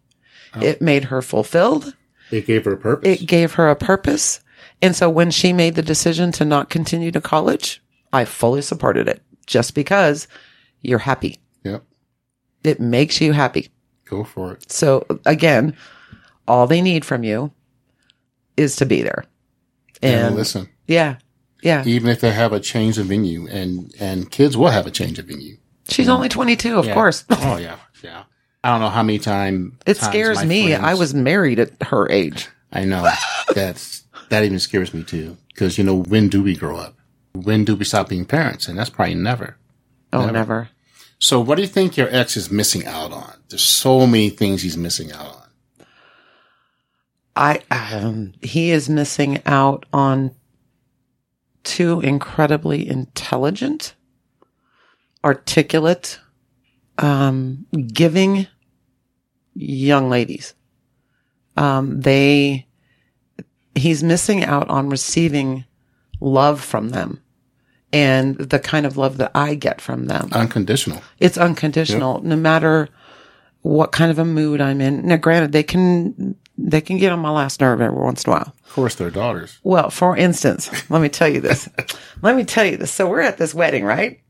Oh. 0.55 0.63
It 0.63 0.81
made 0.81 1.05
her 1.05 1.23
fulfilled 1.23 1.95
It 2.31 2.47
gave 2.47 2.65
her 2.65 2.73
a 2.73 2.77
purpose. 2.79 3.21
it 3.21 3.27
gave 3.27 3.55
her 3.55 3.69
a 3.69 3.77
purpose. 3.77 4.41
And 4.83 4.95
so 4.97 5.09
when 5.09 5.31
she 5.31 5.53
made 5.53 5.75
the 5.75 5.83
decision 5.83 6.33
to 6.33 6.45
not 6.45 6.71
continue 6.71 7.11
to 7.13 7.21
college, 7.21 7.83
I 8.13 8.25
fully 8.25 8.63
supported 8.63 9.09
it 9.09 9.23
just 9.47 9.75
because 9.75 10.27
you're 10.83 10.99
happy. 11.01 11.39
yep. 11.63 11.85
It 12.63 12.81
makes 12.81 13.21
you 13.21 13.33
happy. 13.33 13.71
Go 14.07 14.25
for 14.25 14.53
it. 14.53 14.71
So 14.73 15.07
again, 15.27 15.77
all 16.49 16.67
they 16.67 16.81
need 16.83 17.05
from 17.05 17.25
you 17.25 17.53
is 18.57 18.77
to 18.77 18.87
be 18.87 19.03
there. 19.03 19.25
And, 20.03 20.27
And 20.29 20.35
listen. 20.37 20.69
yeah, 20.87 21.17
yeah. 21.63 21.83
Even 21.87 22.11
if 22.11 22.21
they 22.21 22.31
have 22.33 22.53
a 22.53 22.61
change 22.61 22.99
of 22.99 23.07
venue 23.07 23.47
and, 23.49 23.95
and 24.01 24.31
kids 24.31 24.57
will 24.57 24.69
have 24.69 24.87
a 24.87 24.91
change 24.91 25.19
of 25.19 25.27
venue. 25.27 25.57
She's 25.89 26.09
only 26.09 26.29
22, 26.29 26.79
of 26.79 26.87
Yeah. 26.87 26.95
course. 26.95 27.25
Oh 27.31 27.57
yeah. 27.57 27.77
Yeah. 28.03 28.25
I 28.65 28.71
don't 28.71 28.81
know 28.81 28.89
how 28.89 29.03
many 29.03 29.19
time, 29.19 29.79
It 29.87 29.99
scares 29.99 30.43
me. 30.45 30.69
friends- 30.73 30.85
I 30.85 30.95
was 30.95 31.13
married 31.15 31.59
at 31.61 31.71
her 31.83 32.11
age. 32.11 32.49
I 32.73 32.85
know. 32.85 33.09
That's 33.55 34.03
that 34.31 34.43
even 34.43 34.59
scares 34.59 34.93
me 34.95 35.05
too. 35.05 35.37
Because 35.49 35.79
you 35.79 35.85
know, 35.85 36.03
when 36.03 36.29
do 36.29 36.43
we 36.43 36.57
grow 36.57 36.77
up? 36.79 36.97
When 37.35 37.65
do 37.65 37.77
we 37.77 37.85
stop 37.85 38.09
being 38.09 38.25
parents? 38.25 38.67
And 38.67 38.79
that's 38.79 38.91
probably 38.91 39.15
never. 39.17 39.57
Oh, 40.13 40.21
Never. 40.21 40.33
never. 40.33 40.69
So, 41.19 41.41
what 41.41 41.57
do 41.57 41.63
you 41.63 41.69
think 41.69 41.97
your 41.97 42.09
ex 42.11 42.37
is 42.37 42.51
missing 42.51 42.87
out 42.87 43.13
on? 43.13 43.35
There's 43.49 43.63
so 43.63 44.07
many 44.07 44.31
things 44.31 44.63
he's 44.63 44.77
missing 44.77 45.13
out 45.13 45.27
on. 45.37 45.87
I 47.37 47.61
um, 47.71 48.33
he 48.43 48.71
is 48.71 48.89
missing 48.89 49.43
out 49.47 49.87
on 49.93 50.33
two 51.65 52.01
incredibly 52.01 52.89
intelligent, 52.89 53.95
articulate, 55.25 56.21
um, 56.99 57.67
giving 57.93 58.47
young 59.55 60.11
ladies. 60.11 60.55
Um, 61.57 62.01
they, 62.01 62.67
he's 63.75 64.03
missing 64.03 64.45
out 64.45 64.69
on 64.69 64.89
receiving 64.89 65.65
love 66.21 66.61
from 66.63 66.91
them 66.91 67.23
and 67.93 68.37
the 68.37 68.59
kind 68.59 68.87
of 68.87 68.97
love 68.97 69.19
that 69.19 69.31
I 69.35 69.55
get 69.55 69.81
from 69.81 70.07
them. 70.07 70.29
Unconditional. 70.33 71.01
It's 71.21 71.39
unconditional, 71.39 72.21
no 72.23 72.35
matter 72.35 72.89
what 73.63 73.93
kind 73.93 74.11
of 74.11 74.19
a 74.19 74.25
mood 74.25 74.61
I'm 74.61 74.81
in. 74.81 75.07
Now, 75.07 75.17
granted, 75.17 75.53
they 75.53 75.63
can, 75.63 76.35
they 76.59 76.81
can 76.81 76.99
get 76.99 77.13
on 77.13 77.21
my 77.21 77.31
last 77.31 77.61
nerve 77.61 77.81
every 77.81 77.97
once 77.97 78.25
in 78.25 78.31
a 78.31 78.35
while. 78.35 78.55
Of 78.65 78.73
course, 78.73 78.97
they're 78.97 79.11
daughters. 79.11 79.61
Well, 79.63 79.91
for 79.91 80.17
instance, 80.17 80.91
let 80.91 81.01
me 81.01 81.09
tell 81.09 81.29
you 81.29 81.41
this. 81.41 81.69
let 82.23 82.35
me 82.35 82.45
tell 82.45 82.65
you 82.65 82.77
this. 82.77 82.91
So 82.91 83.09
we're 83.09 83.21
at 83.21 83.39
this 83.39 83.55
wedding, 83.55 83.85
right? 83.85 84.21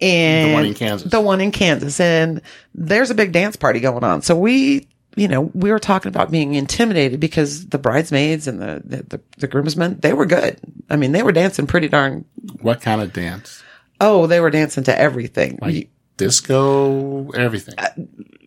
And 0.00 0.50
The 0.50 0.54
one 0.54 0.64
in 0.66 0.74
Kansas. 0.74 1.10
The 1.10 1.20
one 1.20 1.40
in 1.40 1.52
Kansas. 1.52 2.00
And 2.00 2.40
there's 2.74 3.10
a 3.10 3.14
big 3.14 3.32
dance 3.32 3.56
party 3.56 3.80
going 3.80 4.02
on. 4.04 4.22
So 4.22 4.36
we, 4.36 4.88
you 5.14 5.28
know, 5.28 5.42
we 5.54 5.70
were 5.70 5.78
talking 5.78 6.08
about 6.08 6.30
being 6.30 6.54
intimidated 6.54 7.20
because 7.20 7.66
the 7.66 7.78
bridesmaids 7.78 8.48
and 8.48 8.60
the, 8.60 8.82
the, 8.84 8.96
the, 9.02 9.20
the 9.38 9.46
groomsmen, 9.46 10.00
they 10.00 10.12
were 10.12 10.26
good. 10.26 10.58
I 10.90 10.96
mean, 10.96 11.12
they 11.12 11.22
were 11.22 11.32
dancing 11.32 11.66
pretty 11.66 11.88
darn, 11.88 12.24
What 12.60 12.80
kind 12.80 13.00
of 13.02 13.12
dance? 13.12 13.62
oh, 14.00 14.26
they 14.26 14.40
were 14.40 14.50
dancing 14.50 14.82
to 14.84 14.98
everything. 14.98 15.58
Like 15.62 15.88
disco, 16.16 17.30
everything. 17.30 17.74
Uh, 17.78 17.88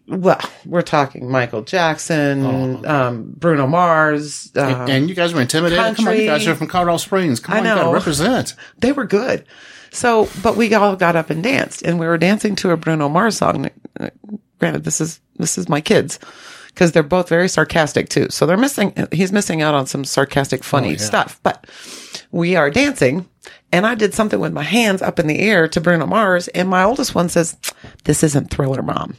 well, 0.08 0.40
we're 0.66 0.82
talking 0.82 1.30
Michael 1.30 1.64
Jackson, 1.64 2.86
um, 2.86 3.34
Bruno 3.36 3.66
Mars, 3.66 4.52
um, 4.56 4.90
and 4.90 5.10
you 5.10 5.16
guys 5.16 5.34
were 5.34 5.42
intimidated. 5.42 5.96
Come 5.96 6.08
on, 6.08 6.18
you 6.18 6.28
guys 6.28 6.48
are 6.48 6.56
from 6.56 6.68
Colorado 6.68 6.98
Springs. 6.98 7.40
Come 7.40 7.56
I 7.56 7.60
on, 7.60 7.66
you 7.66 7.84
know. 7.84 7.94
represent. 7.94 8.56
they 8.80 8.92
were 8.92 9.06
good. 9.06 9.46
So, 9.92 10.30
but 10.44 10.58
we 10.58 10.74
all 10.74 10.96
got 10.96 11.16
up 11.16 11.30
and 11.30 11.42
danced 11.42 11.82
and 11.82 12.00
we 12.00 12.06
were 12.06 12.18
dancing 12.18 12.56
to 12.58 12.72
a 12.72 12.78
Bruno 12.78 13.08
Mars 13.08 13.38
song. 13.38 13.70
Granted, 14.60 14.84
this 14.84 15.00
is, 15.00 15.22
this 15.38 15.58
is 15.58 15.70
my 15.70 15.80
kids 15.80 16.20
because 16.68 16.92
they're 16.92 17.02
both 17.02 17.30
very 17.30 17.48
sarcastic 17.48 18.10
too. 18.10 18.28
So 18.30 18.46
they're 18.46 18.58
missing, 18.58 18.94
he's 19.12 19.32
missing 19.32 19.62
out 19.62 19.74
on 19.74 19.88
some 19.88 20.04
sarcastic, 20.04 20.64
funny 20.64 20.92
yeah. 20.92 20.98
stuff, 20.98 21.40
but 21.44 21.66
we 22.32 22.58
are 22.58 22.70
dancing 22.70 23.28
and 23.72 23.88
I 23.88 23.96
did 23.96 24.14
something 24.14 24.40
with 24.40 24.54
my 24.54 24.64
hands 24.64 25.02
up 25.02 25.18
in 25.18 25.28
the 25.28 25.40
air 25.40 25.68
to 25.70 25.82
Bruno 25.82 26.06
Mars. 26.06 26.50
And 26.50 26.70
my 26.70 26.84
oldest 26.84 27.16
one 27.16 27.30
says, 27.30 27.58
this 28.04 28.22
isn't 28.22 28.52
thriller 28.52 28.82
mom. 28.82 29.18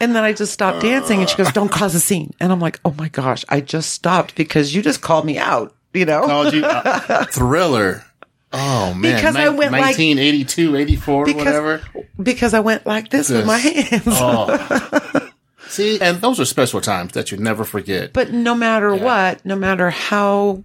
And 0.00 0.16
then 0.16 0.24
I 0.24 0.32
just 0.32 0.52
stopped 0.52 0.80
dancing 0.82 1.20
and 1.20 1.28
she 1.28 1.36
goes, 1.36 1.52
don't 1.52 1.70
cause 1.70 1.94
a 1.94 2.00
scene. 2.00 2.34
And 2.40 2.50
I'm 2.50 2.58
like, 2.58 2.80
oh 2.84 2.92
my 2.98 3.08
gosh, 3.08 3.44
I 3.48 3.60
just 3.60 3.90
stopped 3.90 4.34
because 4.34 4.74
you 4.74 4.82
just 4.82 5.00
called 5.00 5.24
me 5.24 5.38
out, 5.38 5.76
you 5.94 6.04
know? 6.04 6.26
Called 6.26 6.52
you 6.52 6.64
uh, 6.64 7.24
thriller. 7.30 8.04
Oh 8.52 8.92
man, 8.94 9.14
Because 9.16 9.36
I 9.36 9.48
went 9.50 9.70
like- 9.70 9.82
1982, 9.96 10.74
84, 10.76 11.24
Because- 11.24 11.44
whatever. 11.44 11.82
because 12.20 12.52
I 12.52 12.60
went 12.60 12.84
like 12.84 13.10
this 13.10 13.30
with 13.30 13.46
my 13.46 13.58
hands. 13.58 14.02
Oh. 14.08 15.28
See, 15.68 16.00
and 16.00 16.20
those 16.20 16.40
are 16.40 16.44
special 16.44 16.80
times 16.80 17.12
that 17.12 17.30
you 17.30 17.38
never 17.38 17.62
forget. 17.64 18.12
But 18.12 18.32
no 18.32 18.54
matter 18.56 18.94
what, 18.96 19.46
no 19.46 19.54
matter 19.56 19.88
how 19.88 20.64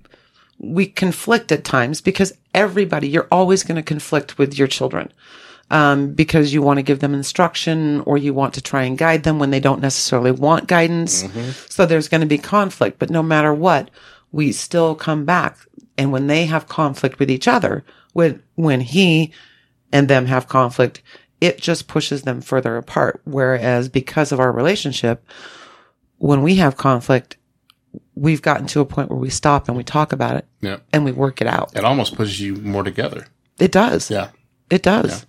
we 0.60 0.88
conflict 0.88 1.52
at 1.52 1.64
times, 1.64 2.02
because 2.02 2.34
everybody, 2.54 3.08
you're 3.08 3.28
always 3.32 3.64
going 3.64 3.76
to 3.76 3.84
conflict 3.84 4.38
with 4.38 4.58
your 4.58 4.68
children. 4.68 5.12
Um, 5.70 6.14
because 6.14 6.54
you 6.54 6.62
want 6.62 6.78
to 6.78 6.82
give 6.84 7.00
them 7.00 7.14
instruction 7.14 8.00
or 8.06 8.18
you 8.18 8.34
want 8.34 8.54
to 8.54 8.62
try 8.62 8.84
and 8.84 8.98
guide 8.98 9.24
them 9.24 9.38
when 9.38 9.50
they 9.50 9.60
don't 9.60 9.82
necessarily 9.82 10.32
want 10.32 10.66
guidance. 10.68 11.26
So 11.70 11.86
there's 11.86 12.08
going 12.08 12.22
to 12.22 12.28
be 12.28 12.38
conflict, 12.38 13.00
but 13.00 13.10
no 13.10 13.22
matter 13.22 13.54
what, 13.54 13.92
we 14.32 14.54
still 14.54 14.96
come 14.96 15.26
back. 15.26 15.58
And 15.98 16.14
when 16.14 16.28
they 16.28 16.46
have 16.46 16.70
conflict 16.70 17.20
with 17.20 17.30
each 17.30 17.50
other, 17.50 17.84
when, 18.14 18.42
when 18.56 18.80
he 18.80 19.34
and 19.92 20.08
them 20.08 20.28
have 20.28 20.48
conflict, 20.48 21.02
it 21.42 21.60
just 21.60 21.90
pushes 21.90 22.22
them 22.22 22.40
further 22.40 22.78
apart. 22.78 23.20
Whereas 23.26 23.90
because 23.90 24.32
of 24.32 24.40
our 24.40 24.54
relationship, 24.54 25.26
when 26.18 26.44
we 26.44 26.56
have 26.56 26.78
conflict, 26.78 27.36
we've 28.18 28.42
gotten 28.42 28.68
to 28.68 28.80
a 28.80 28.86
point 28.86 29.10
where 29.10 29.20
we 29.20 29.30
stop 29.30 29.68
and 29.68 29.78
we 29.78 29.84
talk 29.84 30.12
about 30.12 30.36
it 30.36 30.46
yeah, 30.62 30.78
and 30.92 31.06
we 31.06 31.12
work 31.12 31.42
it 31.42 31.48
out. 31.48 31.76
it 31.76 31.84
almost 31.84 32.16
pushes 32.16 32.40
you 32.42 32.56
more 32.56 32.84
together. 32.84 33.28
It 33.60 33.72
does. 33.72 34.12
Yeah. 34.12 34.30
It 34.70 34.84
does. 34.84 35.26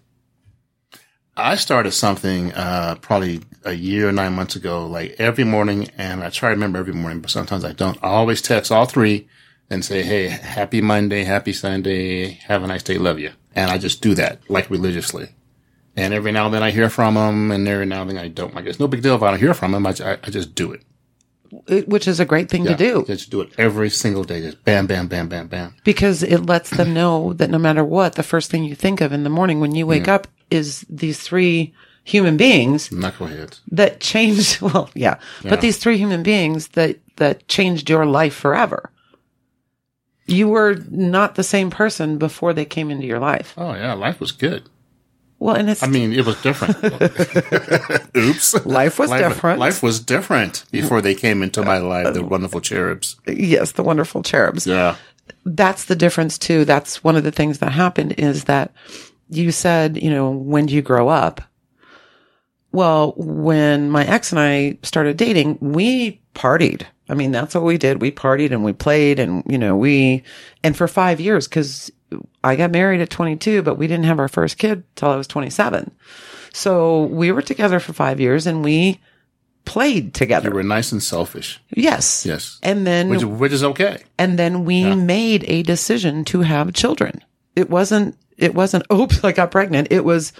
I 1.36 1.54
started 1.54 1.92
something 1.92 2.52
uh, 2.52 2.96
probably 3.00 3.40
a 3.64 3.72
year 3.72 4.08
or 4.08 4.12
nine 4.12 4.32
months 4.32 4.56
ago, 4.56 4.86
like 4.86 5.14
every 5.18 5.44
morning, 5.44 5.88
and 5.96 6.24
I 6.24 6.30
try 6.30 6.48
to 6.48 6.54
remember 6.54 6.80
every 6.80 6.94
morning, 6.94 7.20
but 7.20 7.30
sometimes 7.30 7.64
I 7.64 7.72
don't. 7.72 7.96
I 8.02 8.08
always 8.08 8.42
text 8.42 8.72
all 8.72 8.86
three 8.86 9.28
and 9.70 9.84
say, 9.84 10.02
"Hey, 10.02 10.26
happy 10.28 10.80
Monday, 10.80 11.22
happy 11.22 11.52
Sunday, 11.52 12.30
have 12.48 12.64
a 12.64 12.66
nice 12.66 12.82
day, 12.82 12.98
love 12.98 13.20
you," 13.20 13.30
and 13.54 13.70
I 13.70 13.78
just 13.78 14.02
do 14.02 14.14
that 14.14 14.40
like 14.48 14.68
religiously. 14.68 15.28
And 15.94 16.12
every 16.12 16.32
now 16.32 16.46
and 16.46 16.54
then 16.54 16.62
I 16.64 16.72
hear 16.72 16.90
from 16.90 17.14
them, 17.14 17.52
and 17.52 17.68
every 17.68 17.86
now 17.86 18.02
and 18.02 18.10
then 18.10 18.18
I 18.18 18.26
don't. 18.26 18.54
Like 18.54 18.66
it's 18.66 18.80
no 18.80 18.88
big 18.88 19.02
deal 19.02 19.14
if 19.14 19.22
I 19.22 19.30
don't 19.30 19.40
hear 19.40 19.54
from 19.54 19.70
them. 19.70 19.86
I, 19.86 19.94
I, 20.04 20.12
I 20.24 20.30
just 20.30 20.56
do 20.56 20.72
it. 20.72 20.82
Which 21.86 22.06
is 22.06 22.20
a 22.20 22.24
great 22.24 22.50
thing 22.50 22.64
Yeah, 22.64 22.76
to 22.76 22.76
do 22.76 23.04
Just 23.06 23.30
do 23.30 23.40
it 23.40 23.50
every 23.58 23.90
single 23.90 24.24
day. 24.24 24.40
Just 24.42 24.64
bam, 24.64 24.86
bam, 24.86 25.08
bam, 25.08 25.28
bam, 25.28 25.48
bam. 25.48 25.74
because 25.84 26.22
it 26.22 26.46
lets 26.46 26.70
them 26.70 26.92
know 26.92 27.32
that 27.34 27.50
no 27.50 27.58
matter 27.58 27.84
what, 27.84 28.14
the 28.14 28.22
first 28.22 28.50
thing 28.50 28.64
you 28.64 28.74
think 28.74 29.00
of 29.00 29.12
in 29.12 29.22
the 29.24 29.30
morning 29.30 29.60
when 29.60 29.74
you 29.74 29.86
wake 29.86 30.08
up 30.08 30.26
is 30.50 30.84
these 30.90 31.20
three 31.20 31.72
human 32.04 32.36
beings 32.36 32.88
Knuckleheads. 32.90 33.60
that 33.72 34.00
changed. 34.00 34.60
Well, 34.62 34.90
yeah, 34.94 35.18
but 35.42 35.60
these 35.60 35.78
three 35.78 35.98
human 35.98 36.22
beings 36.22 36.68
that, 36.68 36.98
that 37.16 37.48
changed 37.48 37.88
your 37.90 38.06
life 38.06 38.34
forever. 38.34 38.90
You 40.26 40.48
were 40.48 40.76
not 40.90 41.34
the 41.36 41.42
same 41.42 41.70
person 41.70 42.18
before 42.18 42.52
they 42.52 42.64
came 42.66 42.90
into 42.90 43.06
your 43.06 43.18
life. 43.18 43.54
Oh 43.56 43.72
yeah, 43.74 43.94
life 43.94 44.20
was 44.20 44.32
good. 44.32 44.68
Well, 45.40 45.54
and 45.54 45.70
it's 45.70 45.82
I 45.82 45.86
mean, 45.86 46.12
it 46.12 46.26
was 46.26 46.40
different. 46.42 46.76
Oops. 48.16 48.66
life 48.66 48.98
was 48.98 49.10
life, 49.10 49.20
different. 49.20 49.60
Life 49.60 49.82
was 49.82 50.00
different 50.00 50.64
before 50.72 51.00
they 51.00 51.14
came 51.14 51.42
into 51.42 51.62
my 51.62 51.76
uh, 51.76 51.82
life, 51.82 52.14
the 52.14 52.22
uh, 52.22 52.26
wonderful 52.26 52.60
cherubs. 52.60 53.16
yes, 53.26 53.72
the 53.72 53.84
wonderful 53.84 54.22
cherubs. 54.22 54.66
Yeah. 54.66 54.96
that's 55.44 55.84
the 55.84 55.94
difference 55.94 56.38
too. 56.38 56.64
That's 56.64 57.04
one 57.04 57.14
of 57.14 57.22
the 57.22 57.30
things 57.30 57.58
that 57.58 57.70
happened 57.70 58.14
is 58.18 58.44
that 58.44 58.72
you 59.30 59.52
said, 59.52 60.02
you 60.02 60.10
know, 60.10 60.30
when 60.30 60.66
do 60.66 60.74
you 60.74 60.82
grow 60.82 61.08
up? 61.08 61.40
Well, 62.72 63.14
when 63.16 63.90
my 63.90 64.04
ex 64.06 64.32
and 64.32 64.40
I 64.40 64.78
started 64.82 65.16
dating, 65.16 65.58
we 65.60 66.20
partied. 66.34 66.82
I 67.08 67.14
mean, 67.14 67.30
that's 67.30 67.54
what 67.54 67.64
we 67.64 67.78
did. 67.78 68.02
We 68.02 68.10
partied 68.10 68.50
and 68.50 68.64
we 68.64 68.72
played 68.72 69.18
and, 69.18 69.42
you 69.48 69.56
know, 69.56 69.76
we, 69.76 70.22
and 70.62 70.76
for 70.76 70.86
five 70.86 71.20
years, 71.20 71.48
cause 71.48 71.90
I 72.42 72.56
got 72.56 72.70
married 72.70 73.00
at 73.00 73.10
22, 73.10 73.62
but 73.62 73.76
we 73.76 73.86
didn't 73.86 74.06
have 74.06 74.18
our 74.18 74.28
first 74.28 74.58
kid 74.58 74.82
till 74.96 75.10
I 75.10 75.16
was 75.16 75.26
27. 75.26 75.90
So 76.52 77.02
we 77.04 77.30
were 77.32 77.42
together 77.42 77.80
for 77.80 77.92
five 77.92 78.20
years 78.20 78.46
and 78.46 78.64
we 78.64 79.00
played 79.64 80.14
together. 80.14 80.48
You 80.48 80.54
were 80.54 80.62
nice 80.62 80.92
and 80.92 81.02
selfish. 81.02 81.60
yes. 81.74 82.24
Yes. 82.24 82.58
And 82.62 82.86
then 82.86 83.10
Which, 83.10 83.24
which 83.24 83.52
is 83.52 83.62
okay. 83.62 84.02
and 84.18 84.38
then 84.38 84.64
we 84.64 84.94
made 84.94 85.44
a 85.46 85.62
decision 85.62 86.24
to 86.26 86.40
have 86.40 86.72
children. 86.72 87.22
It 87.54 87.68
wasn't, 87.68 88.16
it 88.38 88.54
wasn't, 88.54 88.86
oops, 88.92 89.22
I 89.22 89.32
got 89.32 89.50
pregnant. 89.50 89.88
It 89.90 90.04
was, 90.04 90.32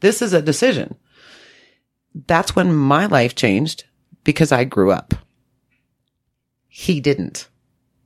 this 0.00 0.22
is 0.22 0.32
a 0.32 0.40
decision. 0.42 0.94
That's 2.28 2.54
when 2.54 2.74
my 2.74 3.06
life 3.06 3.34
changed 3.34 3.84
because 4.24 4.52
I 4.52 4.64
grew 4.64 4.92
up. 4.92 5.14
He 6.68 7.00
didn't. 7.00 7.48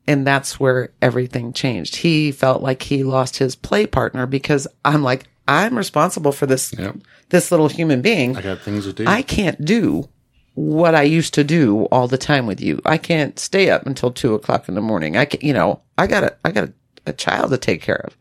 And 0.06 0.26
that's 0.26 0.58
where 0.58 0.92
everything 1.00 1.52
changed. 1.52 1.96
He 1.96 2.32
felt 2.32 2.62
like 2.62 2.82
he 2.82 3.04
lost 3.04 3.36
his 3.36 3.54
play 3.54 3.86
partner 3.86 4.26
because 4.26 4.66
I'm 4.84 5.02
like, 5.02 5.24
I'm 5.46 5.76
responsible 5.76 6.32
for 6.32 6.46
this, 6.46 6.72
Yep. 6.76 6.96
this 7.28 7.50
little 7.50 7.68
human 7.68 8.02
being. 8.02 8.36
I 8.36 8.42
got 8.42 8.60
things 8.60 8.84
to 8.86 8.92
do. 8.92 9.04
I 9.06 9.22
can't 9.22 9.64
do 9.64 10.08
what 10.54 10.94
I 10.94 11.02
used 11.02 11.34
to 11.34 11.44
do 11.44 11.84
all 11.86 12.08
the 12.08 12.18
time 12.18 12.46
with 12.46 12.60
you. 12.60 12.80
I 12.84 12.98
can't 12.98 13.38
stay 13.38 13.70
up 13.70 13.86
until 13.86 14.10
two 14.10 14.34
o'clock 14.34 14.68
in 14.68 14.74
the 14.74 14.80
morning. 14.80 15.16
I 15.16 15.24
can, 15.26 15.40
you 15.46 15.52
know, 15.52 15.80
I 15.96 16.06
got 16.06 16.24
a, 16.24 16.36
I 16.44 16.50
got 16.50 16.64
a, 16.68 16.72
a 17.06 17.12
child 17.12 17.50
to 17.50 17.58
take 17.58 17.82
care 17.82 18.00
of. 18.04 18.16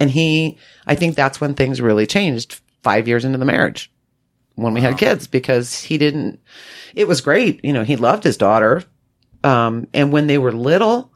And 0.00 0.10
he, 0.10 0.56
I 0.86 0.94
think 0.94 1.16
that's 1.16 1.40
when 1.40 1.54
things 1.54 1.80
really 1.80 2.06
changed 2.06 2.60
five 2.82 3.08
years 3.08 3.24
into 3.24 3.38
the 3.38 3.44
marriage 3.44 3.90
when 4.54 4.72
we 4.74 4.80
had 4.80 4.98
kids 4.98 5.26
because 5.26 5.80
he 5.82 5.98
didn't, 5.98 6.40
it 6.94 7.08
was 7.08 7.20
great. 7.20 7.64
You 7.64 7.72
know, 7.72 7.84
he 7.84 7.96
loved 7.96 8.24
his 8.24 8.36
daughter. 8.36 8.84
Um, 9.44 9.86
and 9.94 10.12
when 10.12 10.26
they 10.26 10.38
were 10.38 10.52
little, 10.52 11.12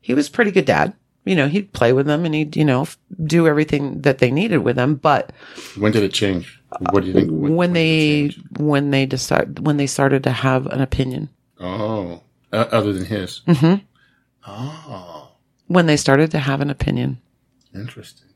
he 0.00 0.14
was 0.14 0.28
pretty 0.28 0.50
good 0.50 0.64
dad. 0.66 0.94
You 1.24 1.36
know, 1.36 1.46
he'd 1.48 1.72
play 1.72 1.92
with 1.92 2.06
them 2.06 2.24
and 2.24 2.34
he'd, 2.34 2.56
you 2.56 2.64
know, 2.64 2.82
f- 2.82 2.98
do 3.24 3.46
everything 3.46 4.02
that 4.02 4.18
they 4.18 4.30
needed 4.30 4.58
with 4.58 4.76
them. 4.76 4.96
But 4.96 5.32
when 5.78 5.92
did 5.92 6.02
it 6.02 6.12
change? 6.12 6.60
What 6.90 7.02
do 7.02 7.06
you 7.08 7.12
think? 7.12 7.30
when, 7.30 7.72
they 7.74 8.30
when 8.58 8.90
they 8.90 9.06
decide 9.06 9.60
when 9.60 9.76
they 9.76 9.86
started 9.86 10.24
to 10.24 10.32
have 10.32 10.66
an 10.66 10.80
opinion 10.80 11.28
Oh, 11.60 12.22
uh, 12.52 12.66
other 12.72 12.92
than 12.92 13.04
his. 13.04 13.42
Mm-hmm. 13.46 13.84
Oh, 14.46 15.30
when 15.68 15.86
they 15.86 15.96
started 15.96 16.30
to 16.32 16.38
have 16.40 16.60
an 16.60 16.70
opinion 16.70 17.18
interesting. 17.74 18.28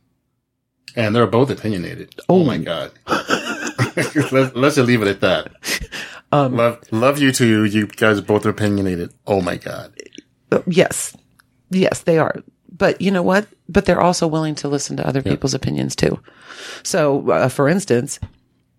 And 0.94 1.14
they're 1.14 1.26
both 1.26 1.50
opinionated. 1.50 2.14
Oh, 2.28 2.42
my 2.42 2.56
God. 2.56 2.90
let's, 3.06 4.54
let's 4.54 4.76
just 4.76 4.78
leave 4.78 5.02
it 5.02 5.08
at 5.08 5.20
that. 5.20 5.52
Um, 6.32 6.56
love, 6.56 6.80
love 6.90 7.18
you 7.18 7.32
two. 7.32 7.64
You 7.64 7.86
guys 7.86 8.20
both 8.20 8.44
are 8.46 8.50
opinionated. 8.50 9.12
Oh 9.26 9.40
my 9.40 9.56
God. 9.56 9.92
Uh, 10.52 10.62
yes 10.66 11.16
yes 11.70 12.02
they 12.02 12.18
are 12.18 12.42
but 12.76 13.00
you 13.00 13.10
know 13.10 13.22
what? 13.22 13.46
But 13.68 13.86
they're 13.86 14.00
also 14.00 14.26
willing 14.26 14.54
to 14.56 14.68
listen 14.68 14.96
to 14.96 15.06
other 15.06 15.22
people's 15.22 15.54
opinions 15.54 15.96
too. 15.96 16.20
So, 16.82 17.30
uh, 17.30 17.48
for 17.48 17.68
instance, 17.68 18.20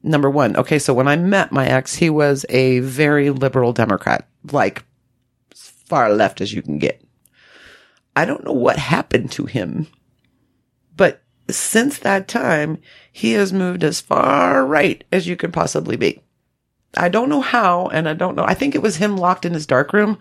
number 0.04 0.30
one, 0.30 0.56
okay, 0.56 0.80
so 0.80 0.94
when 0.94 1.08
I 1.08 1.16
met 1.16 1.52
my 1.52 1.68
ex, 1.68 1.96
he 1.96 2.10
was 2.10 2.46
a 2.50 2.80
very 2.80 3.30
liberal 3.30 3.74
Democrat, 3.74 4.28
like 4.52 4.86
as 5.52 5.60
far 5.86 6.14
left 6.14 6.42
as 6.42 6.54
you 6.54 6.62
can 6.62 6.78
get. 6.78 7.02
I 8.16 8.26
don't 8.26 8.44
know 8.44 8.54
what 8.54 8.78
happened 8.78 9.32
to 9.34 9.46
him, 9.46 9.88
but 10.96 11.22
since 11.50 12.00
that 12.00 12.28
time, 12.28 12.80
he 13.12 13.34
has 13.34 13.54
moved 13.54 13.84
as 13.84 14.02
far 14.02 14.66
right 14.66 15.04
as 15.12 15.28
you 15.28 15.36
could 15.36 15.54
possibly 15.54 15.96
be. 15.96 16.22
I 16.96 17.10
don't 17.10 17.30
know 17.30 17.42
how, 17.42 17.88
and 17.88 18.08
I 18.08 18.14
don't 18.14 18.36
know. 18.36 18.44
I 18.46 18.54
think 18.54 18.74
it 18.76 18.82
was 18.82 18.98
him 18.98 19.18
locked 19.18 19.46
in 19.46 19.54
his 19.54 19.66
dark 19.68 19.94
room 19.94 20.18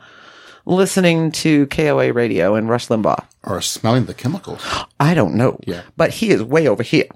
listening 0.66 1.30
to 1.30 1.66
KOA 1.68 2.12
radio 2.12 2.54
and 2.56 2.68
Rush 2.68 2.88
Limbaugh. 2.88 3.24
Or 3.44 3.60
smelling 3.60 4.06
the 4.06 4.14
chemicals. 4.14 4.66
I 4.98 5.14
don't 5.14 5.34
know. 5.36 5.60
Yeah. 5.66 5.82
But 5.96 6.10
he 6.10 6.30
is 6.30 6.42
way 6.42 6.66
over 6.66 6.82
here. 6.82 7.06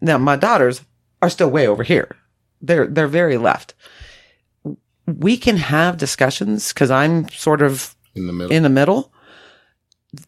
Now 0.00 0.18
my 0.18 0.36
daughters 0.36 0.82
are 1.20 1.28
still 1.30 1.50
way 1.50 1.66
over 1.66 1.82
here. 1.82 2.14
They're 2.60 2.86
they're 2.86 3.08
very 3.08 3.36
left. 3.38 3.74
We 5.06 5.36
can 5.36 5.56
have 5.56 5.96
discussions 5.96 6.72
because 6.72 6.90
I'm 6.92 7.28
sort 7.30 7.60
of 7.60 7.96
In 8.14 8.28
the 8.28 8.32
middle. 8.32 8.52
in 8.56 8.62
the 8.62 8.68
middle. 8.68 9.12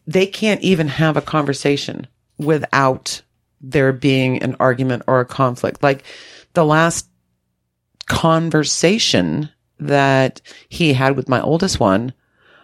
They 0.05 0.25
can't 0.27 0.61
even 0.61 0.87
have 0.89 1.15
a 1.15 1.21
conversation 1.21 2.07
without 2.37 3.21
there 3.61 3.93
being 3.93 4.43
an 4.43 4.55
argument 4.59 5.03
or 5.07 5.21
a 5.21 5.25
conflict. 5.25 5.81
Like 5.81 6.03
the 6.53 6.65
last 6.65 7.07
conversation 8.07 9.49
that 9.79 10.41
he 10.69 10.93
had 10.93 11.15
with 11.15 11.29
my 11.29 11.41
oldest 11.41 11.79
one 11.79 12.13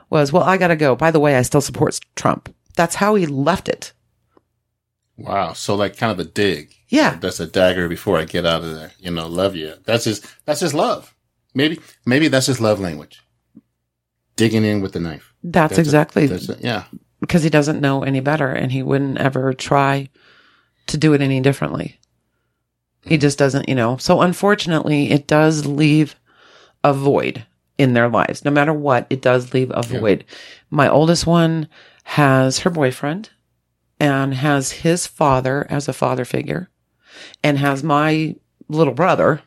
was, 0.09 0.31
well, 0.31 0.43
I 0.43 0.57
got 0.57 0.67
to 0.67 0.75
go. 0.75 0.95
By 0.95 1.11
the 1.11 1.19
way, 1.19 1.35
I 1.35 1.41
still 1.41 1.61
support 1.61 1.99
Trump. 2.15 2.53
That's 2.75 2.95
how 2.95 3.15
he 3.15 3.25
left 3.25 3.67
it. 3.69 3.93
wow. 5.17 5.53
So 5.53 5.75
like 5.75 5.97
kind 5.97 6.11
of 6.11 6.19
a 6.19 6.29
dig. 6.29 6.73
Yeah. 6.89 7.15
That's 7.15 7.39
a 7.39 7.47
dagger 7.47 7.87
before 7.87 8.17
I 8.17 8.25
get 8.25 8.45
out 8.45 8.63
of 8.63 8.73
there. 8.75 8.91
You 8.99 9.11
know, 9.11 9.27
love 9.27 9.55
you. 9.55 9.75
That's 9.85 10.05
his, 10.05 10.21
that's 10.45 10.59
his 10.61 10.73
love. 10.73 11.15
Maybe, 11.53 11.79
maybe 12.05 12.27
that's 12.27 12.47
his 12.47 12.61
love 12.61 12.79
language. 12.79 13.21
Digging 14.35 14.63
in 14.65 14.81
with 14.81 14.93
the 14.93 14.99
knife. 14.99 15.33
That's, 15.43 15.75
That's 15.75 15.79
exactly 15.87 16.27
That's 16.27 16.49
it. 16.49 16.59
Yeah. 16.61 16.83
because 17.19 17.43
he 17.43 17.49
doesn't 17.49 17.81
know 17.81 18.03
any 18.03 18.19
better 18.19 18.49
and 18.49 18.71
he 18.71 18.83
wouldn't 18.83 19.17
ever 19.17 19.53
try 19.53 20.09
to 20.87 20.97
do 20.97 21.13
it 21.13 21.21
any 21.21 21.39
differently. 21.41 21.99
He 23.03 23.17
just 23.17 23.37
doesn't, 23.37 23.67
you 23.67 23.75
know. 23.75 23.97
So 23.97 24.21
unfortunately, 24.21 25.11
it 25.11 25.27
does 25.27 25.65
leave 25.65 26.15
a 26.83 26.93
void 26.93 27.45
in 27.77 27.93
their 27.93 28.09
lives. 28.09 28.45
No 28.45 28.51
matter 28.51 28.73
what, 28.73 29.07
it 29.09 29.21
does 29.21 29.53
leave 29.53 29.71
a 29.73 29.81
void. 29.81 30.23
My 30.69 30.87
oldest 30.87 31.25
one 31.25 31.67
has 32.03 32.59
her 32.59 32.69
boyfriend 32.69 33.29
and 33.99 34.33
has 34.33 34.71
his 34.71 35.07
father 35.07 35.65
as 35.69 35.87
a 35.87 35.93
father 35.93 36.25
figure 36.25 36.69
and 37.43 37.57
has 37.57 37.83
my 37.83 38.35
little 38.67 38.93
brother 38.93 39.41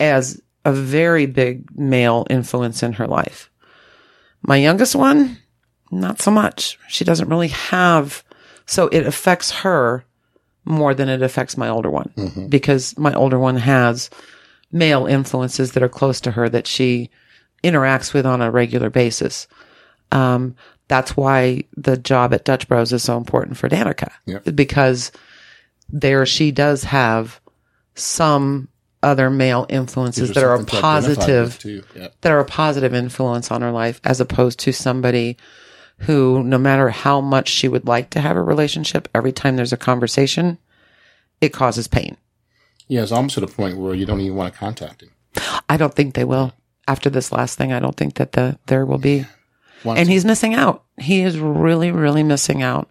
as 0.00 0.40
a 0.64 0.72
very 0.72 1.26
big 1.26 1.76
male 1.76 2.26
influence 2.30 2.82
in 2.82 2.94
her 2.94 3.06
life. 3.06 3.50
My 4.42 4.56
youngest 4.56 4.94
one, 4.94 5.38
not 5.90 6.20
so 6.20 6.30
much. 6.30 6.78
She 6.88 7.04
doesn't 7.04 7.28
really 7.28 7.48
have, 7.48 8.24
so 8.66 8.88
it 8.88 9.06
affects 9.06 9.50
her 9.50 10.04
more 10.64 10.94
than 10.94 11.08
it 11.08 11.22
affects 11.22 11.56
my 11.56 11.68
older 11.68 11.90
one 11.90 12.10
because 12.48 12.96
my 12.98 13.12
older 13.14 13.38
one 13.38 13.56
has 13.56 14.08
male 14.72 15.06
influences 15.06 15.72
that 15.72 15.82
are 15.82 15.88
close 15.88 16.20
to 16.22 16.30
her 16.32 16.48
that 16.48 16.66
she 16.66 17.10
interacts 17.62 18.12
with 18.14 18.26
on 18.26 18.40
a 18.42 18.50
regular 18.50 18.90
basis. 18.90 19.46
Um, 20.12 20.54
that's 20.88 21.16
why 21.16 21.64
the 21.76 21.96
job 21.96 22.34
at 22.34 22.44
Dutch 22.44 22.68
Bros 22.68 22.92
is 22.92 23.02
so 23.02 23.16
important 23.16 23.56
for 23.56 23.68
Danica 23.68 24.10
Yep. 24.26 24.54
because 24.54 25.12
there 25.88 26.24
she 26.26 26.50
does 26.50 26.84
have 26.84 27.40
some 27.94 28.68
other 29.02 29.28
male 29.30 29.66
influences 29.68 30.32
that 30.32 30.42
are 30.42 30.54
a 30.54 30.58
something 30.58 30.80
to 30.80 30.86
identify 30.86 31.22
positive. 31.36 31.86
Yeah. 31.94 32.08
that 32.22 32.32
are 32.32 32.40
a 32.40 32.44
positive 32.44 32.94
influence 32.94 33.50
on 33.50 33.60
her 33.62 33.70
life 33.70 34.00
as 34.04 34.20
opposed 34.20 34.58
to 34.60 34.72
somebody 34.72 35.36
who 36.00 36.42
no 36.42 36.58
matter 36.58 36.90
how 36.90 37.20
much 37.20 37.48
she 37.48 37.68
would 37.68 37.86
like 37.86 38.10
to 38.10 38.20
have 38.20 38.36
a 38.36 38.42
relationship 38.42 39.08
every 39.14 39.32
time 39.32 39.56
there's 39.56 39.72
a 39.72 39.76
conversation 39.76 40.58
it 41.40 41.52
causes 41.52 41.86
pain 41.88 42.16
Yeah. 42.88 43.02
It's 43.02 43.12
almost 43.12 43.34
to 43.34 43.40
the 43.40 43.46
point 43.46 43.78
where 43.78 43.94
you 43.94 44.04
don't 44.06 44.20
even 44.20 44.36
want 44.36 44.52
to 44.52 44.58
contact 44.58 45.02
him. 45.02 45.10
i 45.68 45.76
don't 45.76 45.94
think 45.94 46.14
they 46.14 46.24
will 46.24 46.52
after 46.88 47.08
this 47.10 47.32
last 47.32 47.56
thing 47.58 47.72
i 47.72 47.78
don't 47.80 47.96
think 47.96 48.14
that 48.14 48.32
the 48.32 48.58
there 48.66 48.84
will 48.84 48.98
be 48.98 49.24
Once- 49.84 49.98
and 50.00 50.08
he's 50.08 50.24
missing 50.24 50.54
out 50.54 50.84
he 50.98 51.20
is 51.22 51.38
really 51.38 51.90
really 51.90 52.22
missing 52.22 52.62
out 52.62 52.88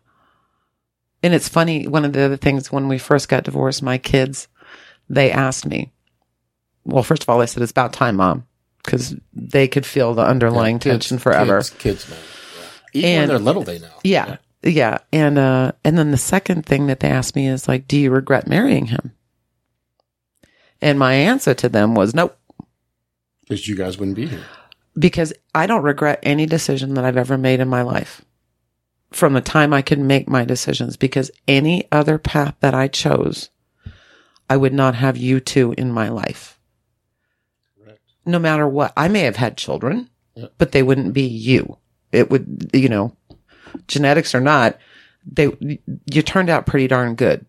and 1.22 1.34
it's 1.34 1.48
funny 1.50 1.88
one 1.88 2.06
of 2.06 2.14
the 2.14 2.22
other 2.22 2.38
things 2.38 2.72
when 2.72 2.88
we 2.88 2.98
first 2.98 3.30
got 3.30 3.44
divorced 3.44 3.82
my 3.84 3.98
kids 3.98 4.48
they 5.10 5.32
asked 5.32 5.66
me 5.66 5.92
well 6.86 7.04
first 7.04 7.24
of 7.24 7.30
all 7.30 7.40
they 7.40 7.46
said 7.46 7.62
it's 7.64 7.72
about 7.72 7.94
time 7.94 8.16
mom 8.18 8.46
because 8.84 9.16
they 9.34 9.68
could 9.68 9.86
feel 9.86 10.14
the 10.14 10.26
underlying 10.26 10.80
kids- 10.80 10.94
tension 11.06 11.18
forever 11.18 11.58
Kids, 11.60 11.70
kids 11.72 12.10
man. 12.10 12.20
Yeah. 12.94 13.00
Even 13.00 13.10
when 13.12 13.22
And- 13.22 13.30
they're 13.32 13.40
little, 13.40 13.64
they 13.64 13.80
know. 13.80 13.90
Yeah. 14.04 14.38
Yeah. 14.64 15.00
And 15.12 15.38
uh 15.38 15.74
and 15.84 15.98
then 15.98 16.12
the 16.12 16.18
second 16.18 16.66
thing 16.66 16.88
that 16.88 17.00
they 17.02 17.10
asked 17.10 17.36
me 17.36 17.48
is 17.48 17.68
like, 17.68 17.88
do 17.88 17.98
you 17.98 18.12
regret 18.12 18.48
marrying 18.48 18.86
him? 18.88 19.12
And 20.82 21.00
my 21.00 21.14
answer 21.14 21.54
to 21.54 21.70
them 21.70 21.96
was 21.96 22.14
nope, 22.14 22.38
Because 23.42 23.68
you 23.68 23.76
guys 23.76 23.98
wouldn't 23.98 24.18
be 24.18 24.28
here. 24.28 24.44
because 24.98 25.34
I 25.56 25.66
don't 25.68 25.84
regret 25.84 26.20
any 26.24 26.46
decision 26.46 26.94
that 26.96 27.06
I've 27.06 27.18
ever 27.18 27.38
made 27.38 27.60
in 27.60 27.68
my 27.70 27.82
life 27.82 28.24
from 29.12 29.34
the 29.34 29.42
time 29.42 29.74
I 29.74 29.82
could 29.82 30.00
make 30.00 30.28
my 30.30 30.44
decisions 30.44 30.98
because 30.98 31.30
any 31.48 31.88
other 31.92 32.18
path 32.18 32.56
that 32.62 32.74
I 32.74 32.88
chose, 32.88 33.50
I 34.50 34.58
would 34.58 34.74
not 34.74 34.96
have 34.96 35.18
you 35.18 35.40
two 35.40 35.74
in 35.78 35.92
my 35.92 36.10
life. 36.10 36.60
Correct. 37.82 38.00
No 38.26 38.40
matter 38.40 38.68
what. 38.68 38.92
I 38.98 39.08
may 39.08 39.22
have 39.22 39.36
had 39.38 39.56
children, 39.58 40.10
but 40.58 40.72
they 40.72 40.84
wouldn't 40.84 41.14
be 41.14 41.24
you. 41.28 41.78
It 42.14 42.30
would, 42.30 42.70
you 42.74 42.90
know, 42.90 43.16
genetics 43.88 44.34
or 44.36 44.40
not, 44.40 44.78
they, 45.26 45.80
you 46.06 46.22
turned 46.22 46.50
out 46.50 46.66
pretty 46.66 46.88
darn 46.88 47.16
good 47.16 47.46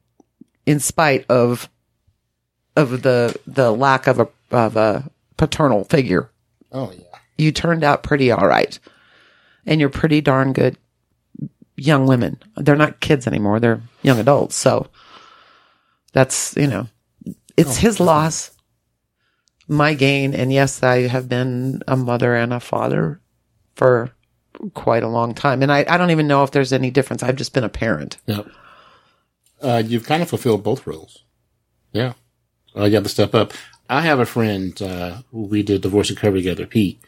in 0.67 0.81
spite 0.81 1.27
of, 1.29 1.69
of 2.77 3.03
the, 3.03 3.39
the 3.47 3.71
lack 3.73 4.07
of 4.07 4.21
a, 4.21 4.29
of 4.51 4.77
a 4.77 5.11
paternal 5.37 5.85
figure 5.85 6.31
Oh, 6.73 6.91
yeah. 6.93 7.19
you 7.37 7.53
turned 7.53 7.85
out 7.85 8.03
pretty 8.03 8.31
all 8.31 8.47
right. 8.47 8.79
And 9.67 9.81
you're 9.81 9.91
pretty 9.91 10.21
darn 10.21 10.53
good 10.53 10.77
young 11.77 12.07
women. 12.07 12.39
They're 12.57 12.77
not 12.77 13.01
kids 13.01 13.27
anymore. 13.27 13.61
They're 13.61 13.83
young 14.03 14.19
adults. 14.19 14.57
So 14.57 14.89
that's, 16.13 16.57
you 16.57 16.67
know, 16.67 16.87
it's 17.57 17.79
oh, 17.79 17.81
his 17.81 18.01
loss, 18.01 18.51
my 19.69 19.95
gain. 19.95 20.35
And 20.35 20.53
yes, 20.53 20.83
I 20.83 21.07
have 21.09 21.29
been 21.29 21.83
a 21.89 21.97
mother 21.97 22.35
and 22.35 22.53
a 22.53 22.61
father 22.61 23.21
for 23.75 24.11
quite 24.75 25.03
a 25.03 25.09
long 25.09 25.35
time. 25.35 25.63
And 25.63 25.73
I, 25.73 25.85
I 25.89 25.97
don't 25.97 26.11
even 26.11 26.27
know 26.27 26.43
if 26.45 26.51
there's 26.51 26.73
any 26.73 26.91
difference. 26.91 27.23
I've 27.23 27.37
just 27.37 27.53
been 27.53 27.65
a 27.65 27.69
parent. 27.69 28.19
Yep. 28.27 28.49
Uh, 29.63 29.83
you've 29.85 30.07
kind 30.07 30.23
of 30.23 30.29
fulfilled 30.29 30.63
both 30.63 30.87
roles. 30.87 31.25
Yeah. 31.93 32.15
Uh, 32.77 32.85
you 32.85 32.95
have 32.95 33.05
to 33.05 33.09
step 33.09 33.35
up. 33.35 33.53
I 33.89 34.01
have 34.01 34.19
a 34.19 34.27
friend, 34.27 34.81
uh, 34.81 35.19
who 35.31 35.43
we 35.43 35.63
did 35.63 35.83
divorce 35.83 36.11
recovery 36.11 36.41
together, 36.41 36.67
Pete, 36.67 37.01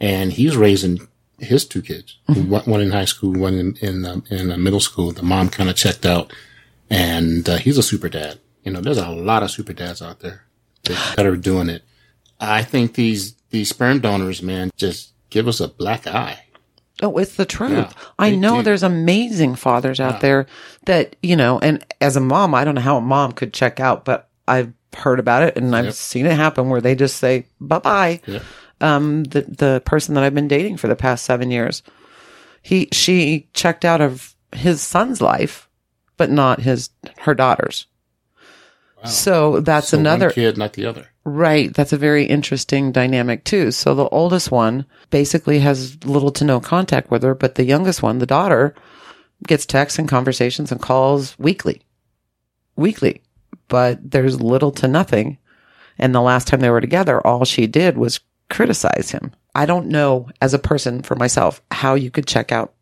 and 0.00 0.32
he's 0.32 0.56
raising 0.56 1.08
his 1.38 1.64
two 1.64 1.82
kids, 1.82 2.18
one, 2.26 2.62
one 2.64 2.80
in 2.80 2.90
high 2.90 3.04
school, 3.04 3.32
one 3.32 3.54
in, 3.54 3.76
in, 3.76 4.04
um, 4.04 4.24
in 4.30 4.50
uh, 4.50 4.56
middle 4.56 4.80
school. 4.80 5.12
The 5.12 5.22
mom 5.22 5.48
kind 5.48 5.70
of 5.70 5.76
checked 5.76 6.04
out 6.04 6.32
and, 6.90 7.48
uh, 7.48 7.56
he's 7.56 7.78
a 7.78 7.82
super 7.82 8.08
dad. 8.08 8.38
You 8.64 8.72
know, 8.72 8.80
there's 8.80 8.98
a 8.98 9.08
lot 9.08 9.42
of 9.42 9.50
super 9.50 9.72
dads 9.72 10.02
out 10.02 10.20
there 10.20 10.44
that, 10.84 11.16
that 11.16 11.26
are 11.26 11.36
doing 11.36 11.68
it. 11.68 11.82
I 12.40 12.62
think 12.62 12.94
these, 12.94 13.34
these 13.50 13.70
sperm 13.70 14.00
donors, 14.00 14.42
man, 14.42 14.70
just 14.76 15.12
give 15.30 15.48
us 15.48 15.60
a 15.60 15.68
black 15.68 16.06
eye. 16.06 16.40
Oh, 17.02 17.16
it's 17.18 17.36
the 17.36 17.46
truth. 17.46 17.72
Yeah, 17.72 17.92
I 18.18 18.30
know 18.34 18.56
do. 18.58 18.62
there's 18.64 18.82
amazing 18.82 19.54
fathers 19.54 20.00
out 20.00 20.20
there 20.20 20.46
that, 20.86 21.14
you 21.22 21.36
know, 21.36 21.58
and 21.60 21.84
as 22.00 22.16
a 22.16 22.20
mom, 22.20 22.54
I 22.54 22.64
don't 22.64 22.74
know 22.74 22.80
how 22.80 22.96
a 22.96 23.00
mom 23.00 23.32
could 23.32 23.52
check 23.54 23.78
out, 23.78 24.04
but 24.04 24.28
I've 24.48 24.72
heard 24.96 25.20
about 25.20 25.42
it 25.44 25.56
and 25.56 25.76
I've 25.76 25.84
Yep. 25.86 25.94
seen 25.94 26.26
it 26.26 26.32
happen 26.32 26.70
where 26.70 26.80
they 26.80 26.94
just 26.96 27.18
say 27.18 27.46
bye 27.60 27.78
bye. 27.78 28.20
Yeah. 28.26 28.40
Um, 28.80 29.24
the, 29.24 29.42
the 29.42 29.82
person 29.84 30.14
that 30.14 30.24
I've 30.24 30.34
been 30.34 30.48
dating 30.48 30.76
for 30.78 30.88
the 30.88 30.96
past 30.96 31.24
seven 31.24 31.50
years, 31.50 31.82
he, 32.62 32.88
she 32.92 33.48
checked 33.52 33.84
out 33.84 34.00
of 34.00 34.34
his 34.52 34.80
son's 34.82 35.20
life, 35.20 35.68
but 36.16 36.30
not 36.30 36.60
his, 36.60 36.90
her 37.18 37.34
daughter's. 37.34 37.86
So 39.04 39.60
that's 39.60 39.88
So 39.90 39.98
another. 39.98 40.30
kid, 40.30 40.58
not 40.58 40.72
the 40.72 40.84
other. 40.86 41.06
Right. 41.28 41.74
That's 41.74 41.92
a 41.92 41.98
very 41.98 42.24
interesting 42.24 42.90
dynamic 42.90 43.44
too. 43.44 43.70
So 43.70 43.94
the 43.94 44.08
oldest 44.08 44.50
one 44.50 44.86
basically 45.10 45.58
has 45.58 46.02
little 46.04 46.30
to 46.32 46.44
no 46.44 46.58
contact 46.58 47.10
with 47.10 47.22
her, 47.22 47.34
but 47.34 47.56
the 47.56 47.64
youngest 47.64 48.02
one, 48.02 48.18
the 48.18 48.24
daughter, 48.24 48.74
gets 49.46 49.66
texts 49.66 49.98
and 49.98 50.08
conversations 50.08 50.72
and 50.72 50.80
calls 50.80 51.38
weekly. 51.38 51.82
Weekly. 52.76 53.20
But 53.68 54.10
there's 54.10 54.40
little 54.40 54.70
to 54.72 54.88
nothing. 54.88 55.36
And 55.98 56.14
the 56.14 56.22
last 56.22 56.48
time 56.48 56.60
they 56.60 56.70
were 56.70 56.80
together, 56.80 57.20
all 57.26 57.44
she 57.44 57.66
did 57.66 57.98
was 57.98 58.20
criticize 58.48 59.10
him. 59.10 59.32
I 59.54 59.66
don't 59.66 59.88
know 59.88 60.30
as 60.40 60.54
a 60.54 60.58
person 60.58 61.02
for 61.02 61.14
myself 61.14 61.60
how 61.70 61.94
you 61.94 62.10
could 62.10 62.26
check 62.26 62.52
out 62.52 62.72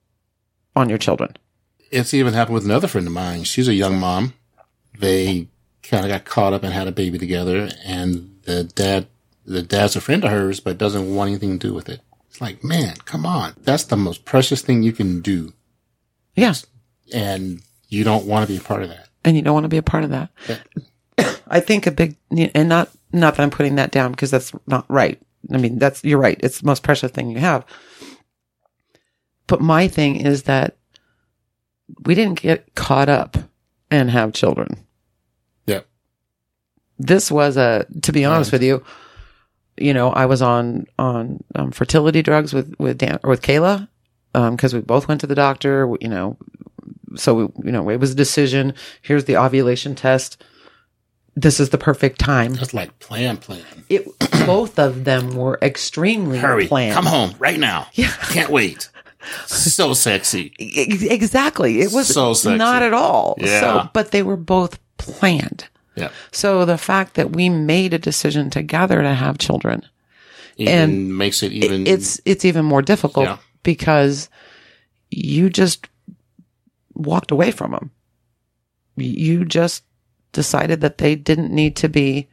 on 0.76 0.88
your 0.88 0.98
children. 0.98 1.36
it's 1.90 2.14
even 2.14 2.34
happened 2.34 2.54
with 2.54 2.64
another 2.64 2.86
friend 2.86 3.08
of 3.08 3.12
mine. 3.12 3.42
She's 3.42 3.66
a 3.66 3.74
young 3.74 3.98
mom. 3.98 4.34
They 4.98 5.48
kind 5.82 6.04
of 6.04 6.10
got 6.10 6.24
caught 6.24 6.52
up 6.52 6.62
and 6.62 6.72
had 6.72 6.88
a 6.88 6.92
baby 6.92 7.18
together, 7.18 7.70
and 7.84 8.35
the 8.46 8.64
dad, 8.64 9.06
the 9.44 9.62
dad's 9.62 9.96
a 9.96 10.00
friend 10.00 10.24
of 10.24 10.30
hers, 10.30 10.60
but 10.60 10.78
doesn't 10.78 11.14
want 11.14 11.28
anything 11.28 11.58
to 11.58 11.68
do 11.68 11.74
with 11.74 11.88
it. 11.88 12.00
It's 12.30 12.40
like, 12.40 12.64
man, 12.64 12.96
come 13.04 13.26
on. 13.26 13.54
That's 13.62 13.84
the 13.84 13.96
most 13.96 14.24
precious 14.24 14.62
thing 14.62 14.82
you 14.82 14.92
can 14.92 15.20
do. 15.20 15.52
Yeah. 16.34 16.54
And 17.12 17.62
you 17.88 18.04
don't 18.04 18.26
want 18.26 18.46
to 18.46 18.52
be 18.52 18.58
a 18.58 18.62
part 18.62 18.82
of 18.82 18.88
that. 18.88 19.08
And 19.24 19.36
you 19.36 19.42
don't 19.42 19.54
want 19.54 19.64
to 19.64 19.68
be 19.68 19.76
a 19.76 19.82
part 19.82 20.04
of 20.04 20.10
that. 20.10 20.30
I 21.48 21.60
think 21.60 21.86
a 21.86 21.90
big, 21.90 22.16
and 22.30 22.68
not, 22.68 22.90
not 23.12 23.36
that 23.36 23.42
I'm 23.42 23.50
putting 23.50 23.76
that 23.76 23.90
down 23.90 24.12
because 24.12 24.30
that's 24.30 24.52
not 24.66 24.84
right. 24.88 25.20
I 25.52 25.58
mean, 25.58 25.78
that's, 25.78 26.04
you're 26.04 26.18
right. 26.18 26.38
It's 26.42 26.60
the 26.60 26.66
most 26.66 26.82
precious 26.82 27.10
thing 27.10 27.30
you 27.30 27.38
have. 27.38 27.64
But 29.46 29.60
my 29.60 29.88
thing 29.88 30.16
is 30.16 30.44
that 30.44 30.76
we 32.04 32.14
didn't 32.14 32.42
get 32.42 32.74
caught 32.74 33.08
up 33.08 33.36
and 33.90 34.10
have 34.10 34.32
children. 34.32 34.85
This 36.98 37.30
was 37.30 37.56
a, 37.56 37.86
to 38.02 38.12
be 38.12 38.24
honest 38.24 38.52
with 38.52 38.62
you, 38.62 38.82
you 39.76 39.92
know, 39.92 40.10
I 40.10 40.26
was 40.26 40.40
on, 40.42 40.86
on 40.98 41.42
um, 41.54 41.70
fertility 41.70 42.22
drugs 42.22 42.54
with, 42.54 42.74
with 42.78 42.98
Dan 42.98 43.18
or 43.22 43.30
with 43.30 43.42
Kayla. 43.42 43.88
Um, 44.34 44.56
cause 44.56 44.74
we 44.74 44.80
both 44.80 45.08
went 45.08 45.20
to 45.22 45.26
the 45.26 45.34
doctor, 45.34 45.88
you 46.00 46.08
know, 46.08 46.36
so 47.16 47.34
we, 47.34 47.64
you 47.66 47.72
know, 47.72 47.88
it 47.88 47.98
was 48.00 48.12
a 48.12 48.14
decision. 48.14 48.74
Here's 49.02 49.24
the 49.24 49.36
ovulation 49.36 49.94
test. 49.94 50.42
This 51.34 51.60
is 51.60 51.70
the 51.70 51.78
perfect 51.78 52.18
time. 52.18 52.54
That's 52.54 52.72
like 52.74 52.98
plan, 52.98 53.36
plan. 53.38 53.62
It, 53.88 54.06
both 54.46 54.78
of 54.78 55.04
them 55.04 55.34
were 55.36 55.58
extremely 55.62 56.38
Hurry. 56.38 56.66
planned. 56.66 56.94
Come 56.94 57.06
home 57.06 57.34
right 57.38 57.58
now. 57.58 57.88
Yeah. 57.94 58.10
Can't 58.30 58.50
wait. 58.50 58.88
So 59.46 59.92
sexy. 59.92 60.52
Exactly. 60.58 61.80
It 61.80 61.92
was 61.92 62.06
So 62.08 62.32
sexy. 62.32 62.56
not 62.58 62.82
at 62.82 62.92
all. 62.94 63.34
Yeah. 63.38 63.60
So, 63.60 63.90
but 63.92 64.10
they 64.12 64.22
were 64.22 64.36
both 64.36 64.78
planned. 64.98 65.66
Yeah. 65.96 66.10
So 66.30 66.64
the 66.64 66.78
fact 66.78 67.14
that 67.14 67.34
we 67.34 67.48
made 67.48 67.94
a 67.94 67.98
decision 67.98 68.50
together 68.50 69.00
to 69.02 69.14
have 69.14 69.38
children, 69.38 69.82
Even 70.58 70.72
And 70.74 71.18
makes 71.18 71.42
it 71.42 71.52
even. 71.52 71.86
it's 71.86 72.20
it's 72.24 72.44
even 72.44 72.64
more 72.64 72.82
difficult 72.82 73.26
Yeah. 73.26 73.38
because 73.62 74.28
you 75.10 75.50
just 75.50 75.86
walked 76.94 77.30
away 77.30 77.50
from 77.50 77.72
them. 77.72 77.90
You 78.96 79.44
just 79.44 79.84
decided 80.32 80.80
that 80.80 80.98
they 80.98 81.14
didn't 81.14 81.52
need 81.54 81.76
to 81.76 81.88
be 81.88 82.28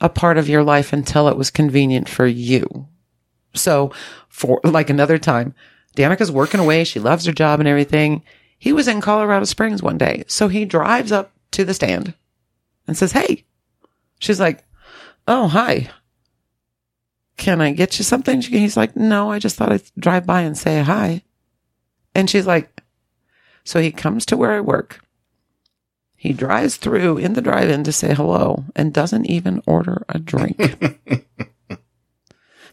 a 0.00 0.08
part 0.08 0.38
of 0.38 0.48
your 0.48 0.62
life 0.64 0.92
until 0.92 1.28
it 1.28 1.36
was 1.36 1.50
convenient 1.50 2.08
for 2.08 2.26
you. 2.26 2.88
So 3.54 3.92
for 4.28 4.60
like 4.64 4.90
another 4.90 5.18
time, 5.18 5.54
Danica's 5.94 6.32
working 6.32 6.60
away. 6.60 6.84
She 6.84 6.98
loves 7.00 7.26
her 7.26 7.32
job 7.32 7.60
and 7.60 7.68
everything. 7.68 8.22
He 8.58 8.72
was 8.72 8.88
in 8.88 9.00
Colorado 9.00 9.44
Springs 9.44 9.82
one 9.82 9.98
day. 9.98 10.24
So 10.26 10.48
he 10.48 10.64
drives 10.64 11.12
up 11.12 11.32
to 11.52 11.64
the 11.64 11.74
stand 11.74 12.14
and 12.86 12.96
says, 12.96 13.12
Hey, 13.12 13.44
she's 14.18 14.40
like, 14.40 14.64
Oh, 15.28 15.48
hi. 15.48 15.90
Can 17.36 17.60
I 17.60 17.72
get 17.72 17.98
you 17.98 18.04
something? 18.04 18.40
She- 18.40 18.58
He's 18.58 18.76
like, 18.76 18.96
No, 18.96 19.30
I 19.30 19.38
just 19.38 19.56
thought 19.56 19.72
I'd 19.72 19.82
drive 19.98 20.26
by 20.26 20.42
and 20.42 20.56
say 20.56 20.82
hi. 20.82 21.22
And 22.14 22.28
she's 22.28 22.46
like, 22.46 22.82
So 23.64 23.80
he 23.80 23.90
comes 23.92 24.26
to 24.26 24.36
where 24.36 24.52
I 24.52 24.60
work. 24.60 25.00
He 26.16 26.32
drives 26.32 26.76
through 26.76 27.18
in 27.18 27.32
the 27.32 27.40
drive 27.40 27.68
in 27.68 27.82
to 27.84 27.92
say 27.92 28.14
hello 28.14 28.64
and 28.76 28.92
doesn't 28.94 29.26
even 29.26 29.60
order 29.66 30.04
a 30.08 30.18
drink. 30.20 30.76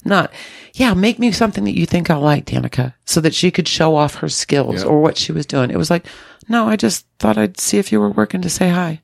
Not, 0.06 0.32
yeah, 0.74 0.94
make 0.94 1.20
me 1.20 1.32
something 1.34 1.66
that 1.66 1.76
you 1.78 1.86
think 1.86 2.10
I'll 2.10 2.22
like, 2.22 2.46
Danica, 2.46 2.94
so 3.06 3.20
that 3.22 3.34
she 3.36 3.52
could 3.52 3.68
show 3.68 3.96
off 3.98 4.16
her 4.16 4.30
skills 4.30 4.82
Yeah. 4.84 4.88
or 4.90 5.02
what 5.02 5.18
she 5.18 5.32
was 5.34 5.46
doing. 5.46 5.72
It 5.72 5.78
was 5.78 5.90
like, 5.90 6.06
no, 6.48 6.70
I 6.70 6.78
just 6.78 7.06
thought 7.20 7.38
I'd 7.38 7.60
see 7.60 7.80
if 7.80 7.92
you 7.92 8.00
were 8.00 8.10
working 8.12 8.42
to 8.42 8.50
say 8.50 8.70
hi. 8.70 9.02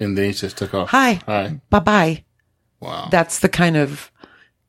And 0.00 0.16
then 0.16 0.26
he 0.26 0.32
just 0.32 0.56
took 0.56 0.74
off. 0.74 0.88
Hi. 0.90 1.20
Hi. 1.26 1.60
Bye 1.68 1.78
bye. 1.78 2.24
Wow. 2.80 3.08
That's 3.10 3.40
the 3.40 3.48
kind 3.48 3.76
of 3.76 4.10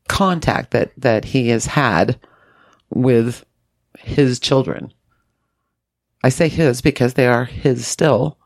contact 0.07 0.71
that, 0.71 0.91
that 0.97 1.25
he 1.25 1.49
has 1.49 1.65
had 1.65 2.19
with 2.89 3.45
his 3.97 4.39
children. 4.39 4.93
I 6.23 6.29
say 6.29 6.49
his 6.49 6.81
because 6.81 7.13
they 7.13 7.25
are 7.25 7.45
his 7.45 7.87
still, 7.87 8.37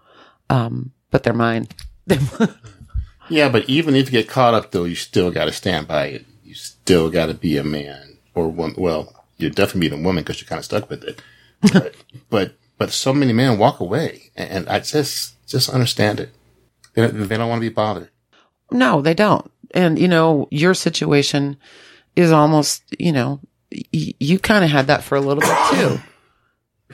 um, 0.50 0.92
but 1.12 1.24
they're 1.24 1.34
mine. 1.34 1.68
yeah, 3.30 3.50
but 3.50 3.68
even 3.68 3.96
if 3.96 4.06
you 4.06 4.12
get 4.12 4.30
caught 4.30 4.54
up, 4.54 4.72
though, 4.72 4.86
you 4.86 4.96
still 4.96 5.32
got 5.32 5.46
to 5.46 5.52
stand 5.52 5.88
by 5.88 6.06
it. 6.06 6.26
You 6.44 6.54
still 6.54 7.10
got 7.10 7.26
to 7.26 7.34
be 7.34 7.58
a 7.58 7.64
man 7.64 8.18
or 8.36 8.48
woman. 8.48 8.76
Well, 8.78 9.26
you're 9.38 9.50
definitely 9.50 9.90
being 9.90 10.02
a 10.02 10.06
woman 10.06 10.24
because 10.24 10.40
you're 10.40 10.48
kind 10.48 10.60
of 10.60 10.66
stuck 10.66 10.90
with 10.90 11.04
it. 11.04 11.22
But, 11.74 11.96
but, 12.30 12.56
but 12.78 12.92
so 12.92 13.12
many 13.12 13.34
men 13.34 13.58
walk 13.58 13.80
away, 13.80 14.30
and, 14.36 14.50
and 14.52 14.70
I 14.70 14.82
just 14.82 15.36
just 15.48 15.70
understand 15.70 16.20
it. 16.20 16.30
They 16.96 17.02
don't, 17.08 17.28
they 17.28 17.38
don't 17.38 17.50
want 17.50 17.62
to 17.62 17.70
be 17.70 17.74
bothered. 17.74 18.10
No, 18.72 19.02
they 19.02 19.14
don't. 19.14 19.50
And, 19.74 20.00
you 20.00 20.08
know, 20.08 20.48
your 20.52 20.74
situation 20.74 21.58
is 22.16 22.32
almost, 22.32 22.84
you 22.98 23.12
know, 23.12 23.40
y- 23.72 24.14
you 24.20 24.40
kind 24.40 24.64
of 24.64 24.72
had 24.72 24.88
that 24.88 25.04
for 25.04 25.16
a 25.16 25.22
little 25.22 25.42
bit 25.42 25.58
too. 25.72 26.00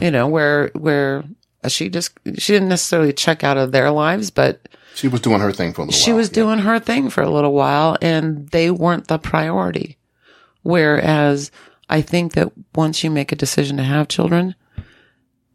You 0.04 0.10
know, 0.12 0.28
where, 0.28 0.70
where 0.74 1.24
she 1.68 1.90
just, 1.90 2.12
she 2.38 2.54
didn't 2.54 2.70
necessarily 2.70 3.14
check 3.14 3.44
out 3.44 3.58
of 3.58 3.72
their 3.72 3.92
lives, 3.92 4.32
but 4.32 4.68
She 4.96 5.08
was 5.08 5.22
doing 5.22 5.42
her 5.42 5.52
thing 5.52 5.74
for 5.74 5.82
a 5.82 5.86
little 5.86 6.00
she 6.00 6.12
while. 6.12 6.18
was 6.18 6.30
yeah. 6.30 6.34
doing 6.36 6.60
her 6.60 6.80
thing 6.80 7.10
for 7.10 7.22
a 7.22 7.30
little 7.30 7.54
while 7.54 7.98
and 8.02 8.48
they 8.50 8.72
weren't 8.72 9.08
the 9.08 9.20
priority. 9.20 9.98
Whereas 10.64 11.52
I 11.90 12.02
think 12.02 12.34
that 12.34 12.52
once 12.76 13.04
you 13.04 13.12
make 13.12 13.32
a 13.32 13.36
decision 13.36 13.78
to 13.78 13.84
have 13.84 14.08
children, 14.08 14.56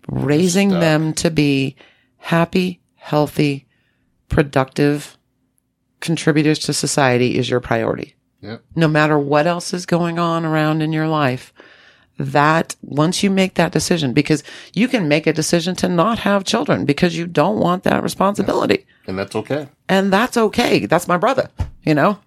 raising 0.08 0.70
Stuck. 0.70 0.80
them 0.80 1.12
to 1.14 1.30
be 1.30 1.76
happy, 2.18 2.80
healthy, 2.96 3.65
productive 4.28 5.16
contributors 6.00 6.58
to 6.60 6.72
society 6.72 7.36
is 7.38 7.48
your 7.50 7.60
priority. 7.60 8.14
Yep. 8.42 8.62
No 8.74 8.88
matter 8.88 9.18
what 9.18 9.46
else 9.46 9.72
is 9.72 9.86
going 9.86 10.18
on 10.18 10.44
around 10.44 10.82
in 10.82 10.92
your 10.92 11.08
life, 11.08 11.52
that 12.18 12.76
once 12.82 13.22
you 13.22 13.30
make 13.30 13.54
that 13.54 13.72
decision, 13.72 14.12
because 14.12 14.42
you 14.72 14.88
can 14.88 15.08
make 15.08 15.26
a 15.26 15.32
decision 15.32 15.74
to 15.76 15.88
not 15.88 16.20
have 16.20 16.44
children 16.44 16.84
because 16.84 17.16
you 17.16 17.26
don't 17.26 17.58
want 17.58 17.82
that 17.84 18.02
responsibility 18.02 18.86
And 19.06 19.18
that's 19.18 19.36
okay. 19.36 19.68
and 19.88 20.12
that's 20.12 20.36
okay. 20.36 20.86
That's 20.86 21.08
my 21.08 21.16
brother, 21.16 21.50
you 21.82 21.94
know, 21.94 22.18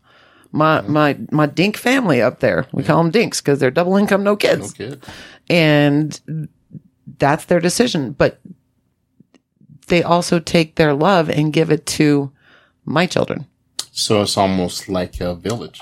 my 0.51 0.81
my 0.81 1.17
my 1.31 1.45
dink 1.45 1.77
family 1.77 2.21
up 2.21 2.39
there. 2.39 2.67
We 2.71 2.83
call 2.83 3.01
them 3.01 3.11
dinks 3.11 3.41
because 3.41 3.59
they're 3.59 3.71
double 3.71 3.95
income, 3.97 4.23
no 4.23 4.31
No 4.31 4.35
kids, 4.37 4.75
and 5.49 6.49
that's 7.17 7.45
their 7.45 7.59
decision. 7.59 8.11
But 8.13 8.39
they 9.89 10.01
also 10.03 10.39
take 10.39 10.75
their 10.75 10.93
love 10.93 11.29
and 11.29 11.53
give 11.53 11.69
it 11.71 11.85
to 11.97 12.31
my 12.85 13.05
children. 13.05 13.45
So 13.91 14.21
it's 14.21 14.37
almost 14.37 14.87
like 14.89 15.19
a 15.21 15.35
village. 15.35 15.81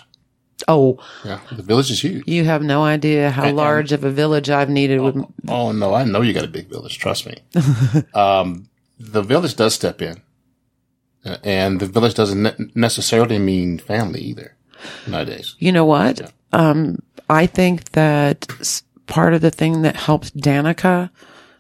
Oh, 0.68 0.98
Yeah. 1.24 1.40
The 1.52 1.62
village 1.64 1.92
is 1.92 2.02
huge. 2.04 2.24
you 2.28 2.44
have 2.46 2.64
no 2.64 2.84
idea 2.84 3.30
how 3.30 3.44
And- 3.46 3.56
large 3.58 3.92
of 3.92 4.04
a 4.04 4.10
village 4.12 4.50
I've 4.50 4.70
needed 4.72 5.00
with. 5.02 5.16
Oh 5.48 5.72
no, 5.72 5.94
I 5.94 6.04
know 6.04 6.22
you 6.22 6.34
got 6.34 6.44
a 6.46 6.48
big 6.60 6.68
village. 6.68 6.98
Trust 6.98 7.28
me. 7.28 7.36
um, 8.14 8.68
the 9.00 9.22
village 9.22 9.56
does 9.56 9.76
step 9.76 10.02
in, 10.02 10.22
Uh, 11.26 11.38
and 11.44 11.80
the 11.80 11.86
village 11.86 12.16
doesn't 12.16 12.42
ne- 12.42 12.72
necessarily 12.74 13.38
mean 13.38 13.78
family 13.80 14.22
either 14.22 14.56
nowadays. 15.08 15.56
You 15.60 15.72
know 15.72 15.86
what? 15.86 16.32
Um, 16.54 17.00
I 17.30 17.46
think 17.48 17.92
that 17.92 18.48
part 19.06 19.34
of 19.34 19.42
the 19.42 19.52
thing 19.52 19.82
that 19.84 19.96
helped 19.96 20.36
Danica 20.38 21.10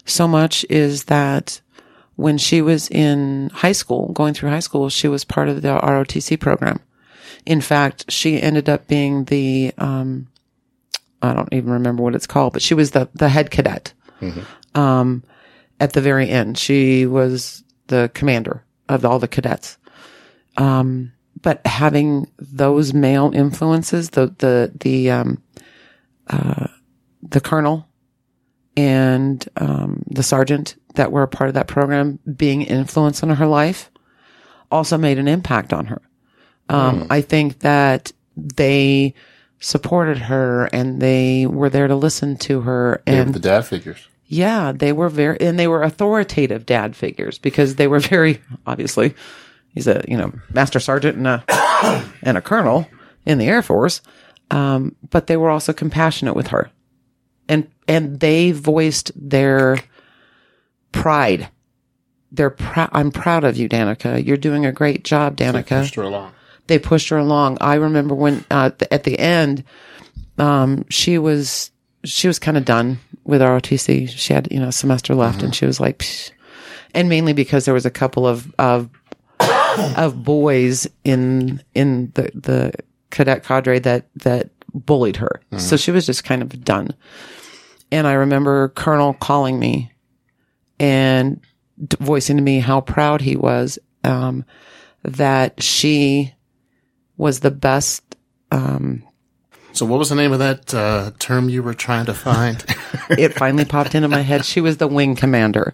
so 0.05 0.27
much 0.27 0.65
is 0.69 1.03
that 1.05 1.61
when 2.17 2.37
she 2.37 2.61
was 2.61 2.89
in 2.89 3.49
high 3.53 3.71
school, 3.71 4.11
going 4.11 4.33
through 4.33 4.49
high 4.49 4.59
school, 4.59 4.89
she 4.89 5.07
was 5.07 5.23
part 5.23 5.49
of 5.49 5.61
the 5.61 5.69
ROTC 5.69 6.39
program. 6.39 6.79
In 7.45 7.61
fact, 7.61 8.11
she 8.11 8.41
ended 8.41 8.67
up 8.67 8.87
being 8.87 9.23
the, 9.25 9.73
um, 9.77 10.27
I 11.21 11.33
don't 11.33 11.53
even 11.53 11.71
remember 11.71 12.03
what 12.03 12.15
it's 12.15 12.27
called, 12.27 12.53
but 12.53 12.61
she 12.61 12.73
was 12.73 12.91
the, 12.91 13.09
the 13.13 13.29
head 13.29 13.49
cadet. 13.49 13.93
Um, 14.75 15.23
at 15.79 15.93
the 15.93 16.01
very 16.01 16.29
end, 16.29 16.57
she 16.57 17.05
was 17.05 17.63
the 17.87 18.11
commander 18.13 18.63
of 18.89 19.05
all 19.05 19.19
the 19.19 19.27
cadets 19.27 19.77
but 21.41 21.65
having 21.65 22.29
those 22.39 22.93
male 22.93 23.31
influences, 23.33 24.11
the 24.11 24.33
the 24.39 24.71
the 24.79 25.11
um, 25.11 25.41
uh, 26.27 26.67
the 27.21 27.41
colonel 27.41 27.86
and 28.77 29.43
um, 29.57 30.03
the 30.07 30.23
sergeant 30.23 30.75
that 30.93 31.11
were 31.11 31.23
a 31.23 31.27
part 31.27 31.49
of 31.49 31.55
that 31.55 31.67
program 31.67 32.19
being 32.37 32.61
influence 32.61 33.23
on 33.23 33.29
her 33.29 33.47
life, 33.47 33.89
also 34.71 34.97
made 34.97 35.17
an 35.17 35.27
impact 35.27 35.73
on 35.73 35.87
her. 35.87 36.01
Um, 36.69 37.07
I 37.09 37.21
think 37.21 37.59
that 37.59 38.11
they 38.35 39.13
supported 39.59 40.17
her 40.17 40.65
and 40.65 41.01
they 41.01 41.47
were 41.47 41.69
there 41.69 41.87
to 41.87 41.95
listen 41.95 42.37
to 42.37 42.61
her 42.61 43.01
and 43.07 43.33
the 43.33 43.39
dad 43.39 43.65
figures. 43.65 44.07
yeah, 44.27 44.73
they 44.73 44.91
were 44.91 45.09
very, 45.09 45.39
and 45.39 45.57
they 45.57 45.67
were 45.67 45.81
authoritative 45.81 46.65
dad 46.65 46.95
figures 46.95 47.39
because 47.39 47.75
they 47.75 47.87
were 47.87 47.99
very, 47.99 48.41
obviously, 48.67 49.15
he's 49.73 49.87
a, 49.87 50.03
you 50.07 50.17
know, 50.17 50.31
master 50.51 50.79
sergeant 50.79 51.17
and 51.17 51.27
a, 51.27 51.43
and 52.21 52.37
a 52.37 52.41
colonel 52.41 52.87
in 53.25 53.37
the 53.37 53.47
Air 53.47 53.61
Force. 53.61 54.01
Um, 54.51 54.95
but 55.09 55.27
they 55.27 55.37
were 55.37 55.49
also 55.49 55.73
compassionate 55.73 56.35
with 56.35 56.47
her 56.47 56.69
and, 57.49 57.69
and 57.87 58.19
they 58.19 58.51
voiced 58.51 59.11
their 59.15 59.77
pride. 60.91 61.49
They're 62.31 62.49
proud. 62.49 62.89
I'm 62.91 63.11
proud 63.11 63.43
of 63.43 63.55
you, 63.57 63.69
Danica. 63.69 64.23
You're 64.25 64.37
doing 64.37 64.65
a 64.65 64.71
great 64.71 65.03
job, 65.03 65.37
Danica 65.37 65.69
They 65.69 65.79
Pushed 65.81 65.95
her 65.95 66.01
along. 66.03 66.31
they 66.67 66.79
pushed 66.79 67.09
her 67.09 67.17
along. 67.17 67.57
I 67.61 67.75
remember 67.75 68.15
when 68.15 68.43
uh, 68.51 68.71
th- 68.71 68.91
at 68.91 69.03
the 69.05 69.17
end, 69.17 69.63
um, 70.37 70.85
she 70.89 71.17
was 71.17 71.71
she 72.03 72.27
was 72.27 72.37
kind 72.39 72.57
of 72.57 72.65
done 72.65 72.99
with 73.23 73.41
ROTC. 73.41 74.09
She 74.09 74.33
had 74.33 74.49
you 74.51 74.59
know 74.59 74.67
a 74.67 74.71
semester 74.73 75.15
left, 75.15 75.41
and 75.41 75.55
she 75.55 75.65
was 75.65 75.79
like, 75.79 75.99
Psh. 75.99 76.31
and 76.93 77.07
mainly 77.09 77.33
because 77.33 77.63
there 77.65 77.73
was 77.73 77.85
a 77.85 77.91
couple 77.91 78.27
of 78.27 78.53
of 78.59 78.89
of 79.95 80.23
boys 80.23 80.85
in 81.05 81.61
in 81.73 82.11
the 82.15 82.29
the 82.33 82.73
cadet 83.09 83.43
cadre 83.45 83.79
that 83.79 84.07
that 84.17 84.49
bullied 84.73 85.17
her. 85.17 85.41
So 85.57 85.77
she 85.77 85.91
was 85.91 86.05
just 86.05 86.23
kind 86.23 86.41
of 86.41 86.63
done. 86.63 86.93
And 87.91 88.05
I 88.07 88.13
remember 88.13 88.69
Colonel 88.69 89.13
calling 89.13 89.59
me 89.59 89.91
and 90.79 91.39
d- 91.85 91.97
voicing 91.99 92.37
to 92.37 92.43
me 92.43 92.59
how 92.59 92.81
proud 92.81 93.21
he 93.21 93.35
was 93.35 93.79
um, 94.03 94.43
that 95.03 95.61
she 95.63 96.33
was 97.17 97.39
the 97.39 97.51
best. 97.51 98.03
So, 98.51 99.85
what 99.85 99.99
was 99.99 100.09
the 100.09 100.15
name 100.15 100.31
of 100.33 100.39
that 100.39 100.73
uh, 100.73 101.11
term 101.19 101.49
you 101.49 101.61
were 101.61 101.75
trying 101.75 102.05
to 102.07 102.13
find? 102.13 102.63
It 103.11 103.35
finally 103.35 103.63
popped 103.63 103.95
into 103.95 104.07
my 104.09 104.21
head. 104.21 104.43
She 104.43 104.59
was 104.59 104.77
the 104.77 104.87
wing 104.87 105.15
commander, 105.15 105.73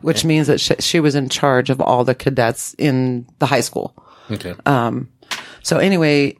which 0.00 0.24
means 0.24 0.46
that 0.48 0.58
she, 0.60 0.74
she 0.80 1.00
was 1.00 1.14
in 1.14 1.28
charge 1.28 1.70
of 1.70 1.80
all 1.80 2.02
the 2.04 2.14
cadets 2.14 2.74
in 2.78 3.26
the 3.38 3.46
high 3.46 3.60
school. 3.60 3.94
okay. 4.30 4.54
Um, 4.66 5.08
so 5.62 5.78
anyway, 5.78 6.36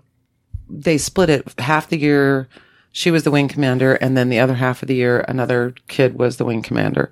they 0.68 0.98
split 0.98 1.30
it 1.30 1.58
half 1.58 1.88
the 1.88 1.98
year. 1.98 2.48
She 2.92 3.10
was 3.10 3.24
the 3.24 3.30
wing 3.30 3.48
commander, 3.48 3.94
and 3.94 4.16
then 4.16 4.28
the 4.28 4.40
other 4.40 4.54
half 4.54 4.82
of 4.82 4.88
the 4.88 4.94
year, 4.94 5.24
another 5.28 5.74
kid 5.88 6.18
was 6.18 6.36
the 6.36 6.44
wing 6.44 6.62
commander. 6.62 7.10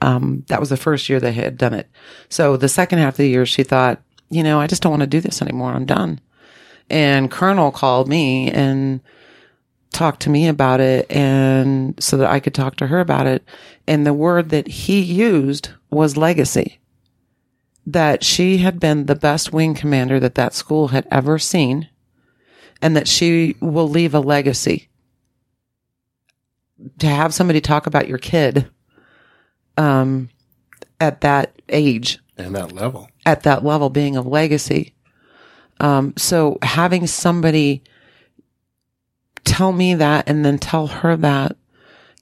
Um, 0.00 0.44
that 0.48 0.60
was 0.60 0.68
the 0.68 0.76
first 0.76 1.08
year 1.08 1.18
they 1.18 1.32
had 1.32 1.58
done 1.58 1.74
it. 1.74 1.88
So 2.28 2.56
the 2.56 2.68
second 2.68 2.98
half 2.98 3.14
of 3.14 3.18
the 3.18 3.28
year, 3.28 3.44
she 3.44 3.64
thought, 3.64 4.00
you 4.30 4.42
know, 4.42 4.60
I 4.60 4.66
just 4.66 4.82
don't 4.82 4.92
want 4.92 5.02
to 5.02 5.08
do 5.08 5.20
this 5.20 5.42
anymore. 5.42 5.72
I'm 5.72 5.86
done. 5.86 6.20
And 6.88 7.30
Colonel 7.30 7.72
called 7.72 8.08
me 8.08 8.50
and 8.50 9.00
talked 9.90 10.20
to 10.22 10.30
me 10.30 10.46
about 10.46 10.80
it, 10.80 11.10
and 11.10 12.00
so 12.02 12.16
that 12.18 12.30
I 12.30 12.40
could 12.40 12.54
talk 12.54 12.76
to 12.76 12.86
her 12.86 13.00
about 13.00 13.26
it. 13.26 13.42
And 13.86 14.06
the 14.06 14.14
word 14.14 14.50
that 14.50 14.68
he 14.68 15.00
used 15.00 15.70
was 15.90 16.16
legacy 16.16 16.78
that 17.88 18.22
she 18.22 18.58
had 18.58 18.78
been 18.78 19.06
the 19.06 19.14
best 19.14 19.50
wing 19.50 19.74
commander 19.74 20.20
that 20.20 20.34
that 20.34 20.52
school 20.52 20.88
had 20.88 21.08
ever 21.10 21.38
seen 21.38 21.88
and 22.82 22.96
that 22.96 23.08
she 23.08 23.56
will 23.60 23.88
leave 23.88 24.14
a 24.14 24.20
legacy. 24.20 24.88
To 27.00 27.06
have 27.06 27.34
somebody 27.34 27.60
talk 27.60 27.86
about 27.86 28.06
your 28.08 28.18
kid 28.18 28.68
um, 29.76 30.28
at 31.00 31.22
that 31.22 31.60
age, 31.68 32.18
and 32.36 32.54
that 32.54 32.72
level. 32.72 33.08
at 33.26 33.42
that 33.42 33.64
level, 33.64 33.90
being 33.90 34.16
a 34.16 34.22
legacy. 34.22 34.94
Um, 35.80 36.14
so 36.16 36.58
having 36.62 37.06
somebody 37.06 37.82
tell 39.44 39.72
me 39.72 39.94
that 39.94 40.28
and 40.28 40.44
then 40.44 40.58
tell 40.58 40.86
her 40.86 41.16
that 41.16 41.56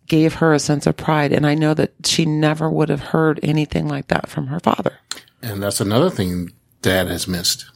gave 0.07 0.35
her 0.35 0.55
a 0.55 0.59
sense 0.59 0.87
of 0.87 0.97
pride. 0.97 1.33
And 1.33 1.47
I 1.47 1.55
know 1.55 1.75
that 1.75 1.93
she 2.05 2.25
never 2.25 2.71
would 2.71 2.89
have 2.89 3.01
heard 3.01 3.41
anything 3.43 3.89
like 3.89 4.09
that 4.09 4.29
from 4.29 4.47
her 4.47 4.61
father. 4.61 4.99
And 5.43 5.63
that's 5.63 5.81
another 5.81 6.11
thing 6.11 6.53
dad 6.83 7.09
has 7.09 7.27
missed. 7.27 7.67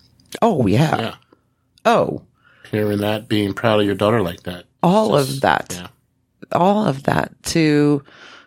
Oh, 0.40 0.66
yeah. 0.66 1.00
Yeah. 1.00 1.14
Oh, 1.84 2.22
Hearing 2.70 2.98
that, 2.98 3.28
being 3.28 3.52
proud 3.52 3.80
of 3.80 3.86
your 3.86 3.94
daughter 3.94 4.22
like 4.22 4.44
that. 4.44 4.64
all 4.82 5.16
Just- 5.18 5.34
of 5.36 5.40
that. 5.42 5.76
Yeah. 5.78 5.88
all 6.52 6.86
of 6.86 7.04
that 7.04 7.32
to, 7.44 8.02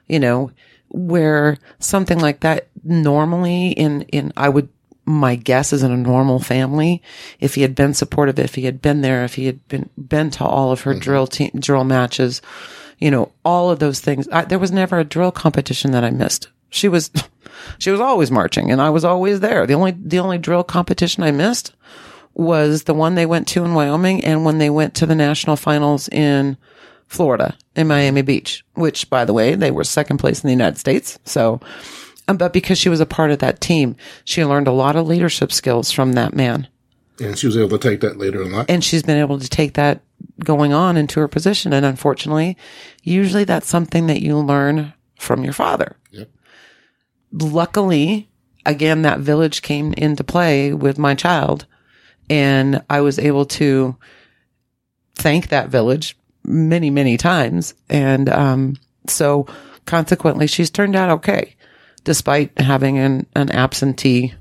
you 0.07 0.19
know, 0.19 0.51
where 0.89 1.57
something 1.79 2.19
like 2.19 2.41
that 2.41 2.67
normally 2.83 3.69
in, 3.69 4.03
in, 4.03 4.31
I 4.38 4.49
would, 4.49 4.69
my 5.05 5.36
guess 5.36 5.73
is 5.73 5.83
in 5.83 5.91
a 5.91 5.97
normal 5.97 6.39
family, 6.39 7.01
if 7.39 7.55
he 7.55 7.62
had 7.62 7.75
been 7.75 7.93
supportive, 7.93 8.39
if 8.39 8.55
he 8.55 8.65
had 8.65 8.81
been 8.81 9.01
there, 9.01 9.23
if 9.23 9.36
he 9.36 9.45
had 9.45 9.67
been, 9.67 9.89
been 9.97 10.29
to 10.31 10.45
all 10.45 10.71
of 10.71 10.81
her 10.81 10.91
mm-hmm. 10.91 10.99
drill 11.01 11.27
team, 11.27 11.51
drill 11.59 11.83
matches, 11.83 12.41
you 12.99 13.12
know, 13.12 13.31
all 13.43 13.69
of 13.69 13.79
those 13.79 13.99
things. 13.99 14.27
I, 14.31 14.45
there 14.45 14.59
was 14.59 14.71
never 14.71 14.99
a 14.99 15.03
drill 15.03 15.31
competition 15.31 15.91
that 15.91 16.03
I 16.03 16.12
missed. 16.12 16.49
She 16.69 16.88
was, 16.88 17.12
she 17.79 17.89
was 17.91 17.99
always 17.99 18.31
marching 18.31 18.71
and 18.71 18.81
I 18.81 18.89
was 18.89 19.03
always 19.03 19.39
there. 19.41 19.65
The 19.67 19.73
only, 19.73 19.91
the 19.91 20.19
only 20.19 20.38
drill 20.38 20.63
competition 20.63 21.23
I 21.23 21.31
missed 21.31 21.73
was 22.34 22.84
the 22.84 22.93
one 22.93 23.15
they 23.15 23.26
went 23.26 23.48
to 23.50 23.63
in 23.63 23.74
Wyoming 23.74 24.24
and 24.24 24.46
when 24.46 24.58
they 24.58 24.69
went 24.69 24.96
to 24.96 25.06
the 25.06 25.15
national 25.15 25.56
finals 25.56 26.10
in 26.10 26.58
Florida 27.08 27.56
in 27.76 27.88
Miami 27.88 28.22
Beach, 28.22 28.65
which 28.74 29.10
by 29.10 29.24
the 29.26 29.34
way, 29.34 29.56
they 29.56 29.72
were 29.72 29.84
second 29.84 30.17
place 30.17 30.43
in 30.43 30.48
the 30.48 30.54
United 30.54 30.78
States. 30.78 31.19
So, 31.26 31.60
um, 32.28 32.38
but 32.38 32.54
because 32.54 32.78
she 32.78 32.89
was 32.89 33.00
a 33.00 33.06
part 33.06 33.32
of 33.32 33.39
that 33.39 33.62
team, 33.62 33.96
she 34.26 34.43
learned 34.43 34.67
a 34.67 34.72
lot 34.72 34.96
of 34.96 35.08
leadership 35.08 35.52
skills 35.52 35.91
from 35.91 36.13
that 36.13 36.34
man. 36.34 36.67
And 37.19 37.38
she 37.38 37.46
was 37.46 37.58
able 37.58 37.78
to 37.78 37.89
take 37.89 38.02
that 38.02 38.17
later 38.17 38.41
in 38.41 38.52
life. 38.52 38.65
And 38.69 38.84
she's 38.84 39.04
been 39.04 39.19
able 39.19 39.39
to 39.39 39.48
take 39.48 39.74
that 39.74 40.02
going 40.43 40.74
on 40.74 40.98
into 40.98 41.19
her 41.19 41.28
position. 41.28 41.72
And 41.74 41.86
unfortunately, 41.86 42.58
usually 43.04 43.43
that's 43.43 43.67
something 43.67 44.08
that 44.08 44.22
you 44.22 44.38
learn 44.39 44.93
from 45.19 45.43
your 45.43 45.54
father. 45.54 45.96
Yep. 46.12 46.30
Luckily, 47.32 48.30
again, 48.65 49.04
that 49.04 49.19
village 49.19 49.62
came 49.62 49.93
into 49.93 50.24
play 50.24 50.74
with 50.74 50.98
my 50.98 51.13
child 51.13 51.67
and 52.29 52.83
I 52.89 53.01
was 53.01 53.19
able 53.19 53.45
to 53.45 53.95
thank 55.15 55.49
that 55.49 55.69
village 55.69 56.17
many, 56.43 56.89
many 56.89 57.17
times. 57.17 57.73
And, 57.89 58.29
um, 58.29 58.75
so 59.07 59.47
consequently, 59.86 60.47
she's 60.47 60.69
turned 60.69 60.95
out 60.95 61.09
okay, 61.09 61.55
despite 62.03 62.57
having 62.59 62.97
an, 62.97 63.27
an 63.36 63.51
absentee 63.51 64.33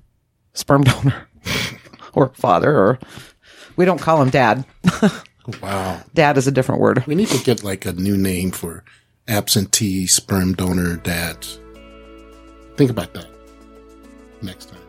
sperm 0.55 0.83
donor 0.83 1.29
or 2.13 2.29
father, 2.35 2.71
or 2.71 2.99
we 3.77 3.85
don't 3.85 4.01
call 4.01 4.23
him 4.23 4.31
dad. 4.31 4.65
Wow. 5.61 6.01
Dad 6.15 6.39
is 6.39 6.47
a 6.47 6.53
different 6.53 6.81
word. 6.81 7.05
We 7.07 7.15
need 7.15 7.29
to 7.29 7.45
get 7.45 7.65
like 7.65 7.85
a 7.85 7.93
new 7.93 8.17
name 8.17 8.51
for 8.51 8.85
absentee 9.27 10.07
sperm 10.07 10.55
donor 10.55 10.97
dads. 10.97 11.59
Think 12.77 12.91
about 12.91 13.13
that 13.15 13.27
next 14.41 14.67
time. 14.67 14.82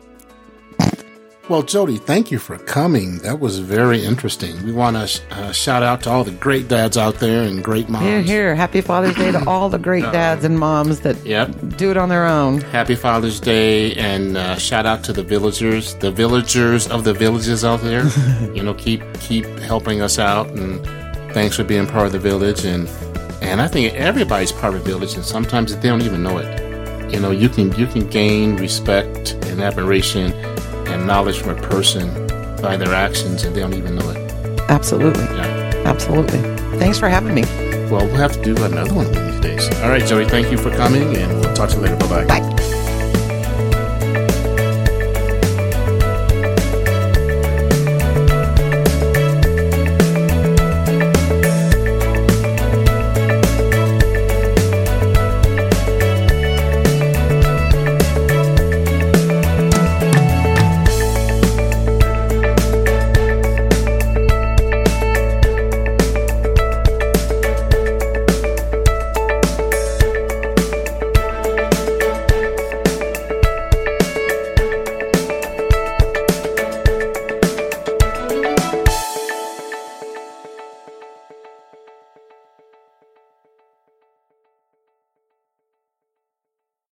Well, 1.50 1.62
Jody, 1.62 1.98
thank 1.98 2.32
you 2.32 2.40
for 2.40 2.58
coming. 2.58 3.18
That 3.18 3.42
was 3.42 3.60
very 3.60 4.02
interesting. 4.04 4.64
We 4.66 4.72
want 4.72 4.96
to 4.96 5.08
sh- 5.08 5.20
uh, 5.30 5.52
shout 5.52 5.84
out 5.84 6.02
to 6.04 6.10
all 6.10 6.24
the 6.24 6.32
great 6.32 6.70
dads 6.70 6.98
out 6.98 7.16
there 7.16 7.44
and 7.44 7.62
great 7.62 7.90
moms. 7.90 8.06
Hear, 8.06 8.22
hear. 8.22 8.56
Happy 8.56 8.80
Father's 8.80 9.14
Day 9.18 9.34
to 9.34 9.44
all 9.48 9.68
the 9.68 9.78
great 9.78 10.04
dads 10.04 10.46
and 10.46 10.58
moms 10.58 11.02
that 11.02 11.18
Yep. 11.26 11.76
do 11.76 11.92
it 11.92 11.98
on 11.98 12.08
their 12.08 12.26
own. 12.26 12.62
Happy 12.62 12.96
Father's 12.96 13.42
Day 13.42 13.94
and 13.96 14.38
uh, 14.38 14.56
shout 14.56 14.86
out 14.86 15.04
to 15.04 15.12
the 15.12 15.22
villagers, 15.22 15.96
the 15.96 16.12
villagers 16.12 16.88
of 16.88 17.04
the 17.04 17.14
villages 17.14 17.66
out 17.66 17.82
there. 17.82 18.06
you 18.56 18.64
know, 18.64 18.74
keep 18.76 19.02
keep 19.20 19.46
helping 19.60 20.02
us 20.02 20.18
out 20.20 20.48
and 20.52 20.82
thanks 21.34 21.58
for 21.58 21.66
being 21.66 21.88
part 21.88 22.06
of 22.06 22.14
the 22.14 22.20
village 22.20 22.64
and 22.64 22.88
and 23.42 23.60
I 23.62 23.68
think 23.68 23.94
everybody's 23.96 24.54
part 24.54 24.76
of 24.76 24.84
the 24.86 24.90
village 24.90 25.16
and 25.16 25.26
sometimes 25.26 25.76
they 25.76 25.90
don't 25.90 26.04
even 26.04 26.24
know 26.24 26.38
it. 26.38 27.14
You 27.14 27.20
know, 27.20 27.32
you 27.32 27.50
can 27.50 27.74
you 27.78 27.86
can 27.86 28.08
gain 28.08 28.56
respect 28.56 29.34
and 29.48 29.62
admiration 29.62 30.32
knowledge 30.98 31.40
from 31.40 31.58
a 31.58 31.62
person 31.62 32.08
by 32.62 32.78
their 32.78 32.94
actions 32.94 33.44
and 33.44 33.56
they 33.56 33.62
don't 33.62 33.74
even 33.74 33.96
know 33.96 34.10
it. 34.10 34.32
Absolutely. 34.70 35.24
Yeah. 35.24 35.84
Absolutely. 35.86 36.40
Thanks 36.80 36.98
for 36.98 37.10
having 37.10 37.34
me. 37.34 37.44
Well, 37.92 38.06
we'll 38.08 38.16
have 38.16 38.34
to 38.34 38.42
do 38.42 38.56
another 38.64 38.94
one 38.94 39.06
of 39.08 39.14
these 39.14 39.40
days. 39.42 39.82
All 39.82 39.90
right, 39.90 40.04
Joey, 40.06 40.26
thank 40.26 40.52
you 40.52 40.58
for 40.58 40.72
coming 40.72 41.16
and 41.18 41.32
we'll 41.42 41.54
talk 41.54 41.70
to 41.72 41.76
you 41.76 41.82
later. 41.84 41.98
Bye-bye. 41.98 42.26
Bye. 42.26 42.63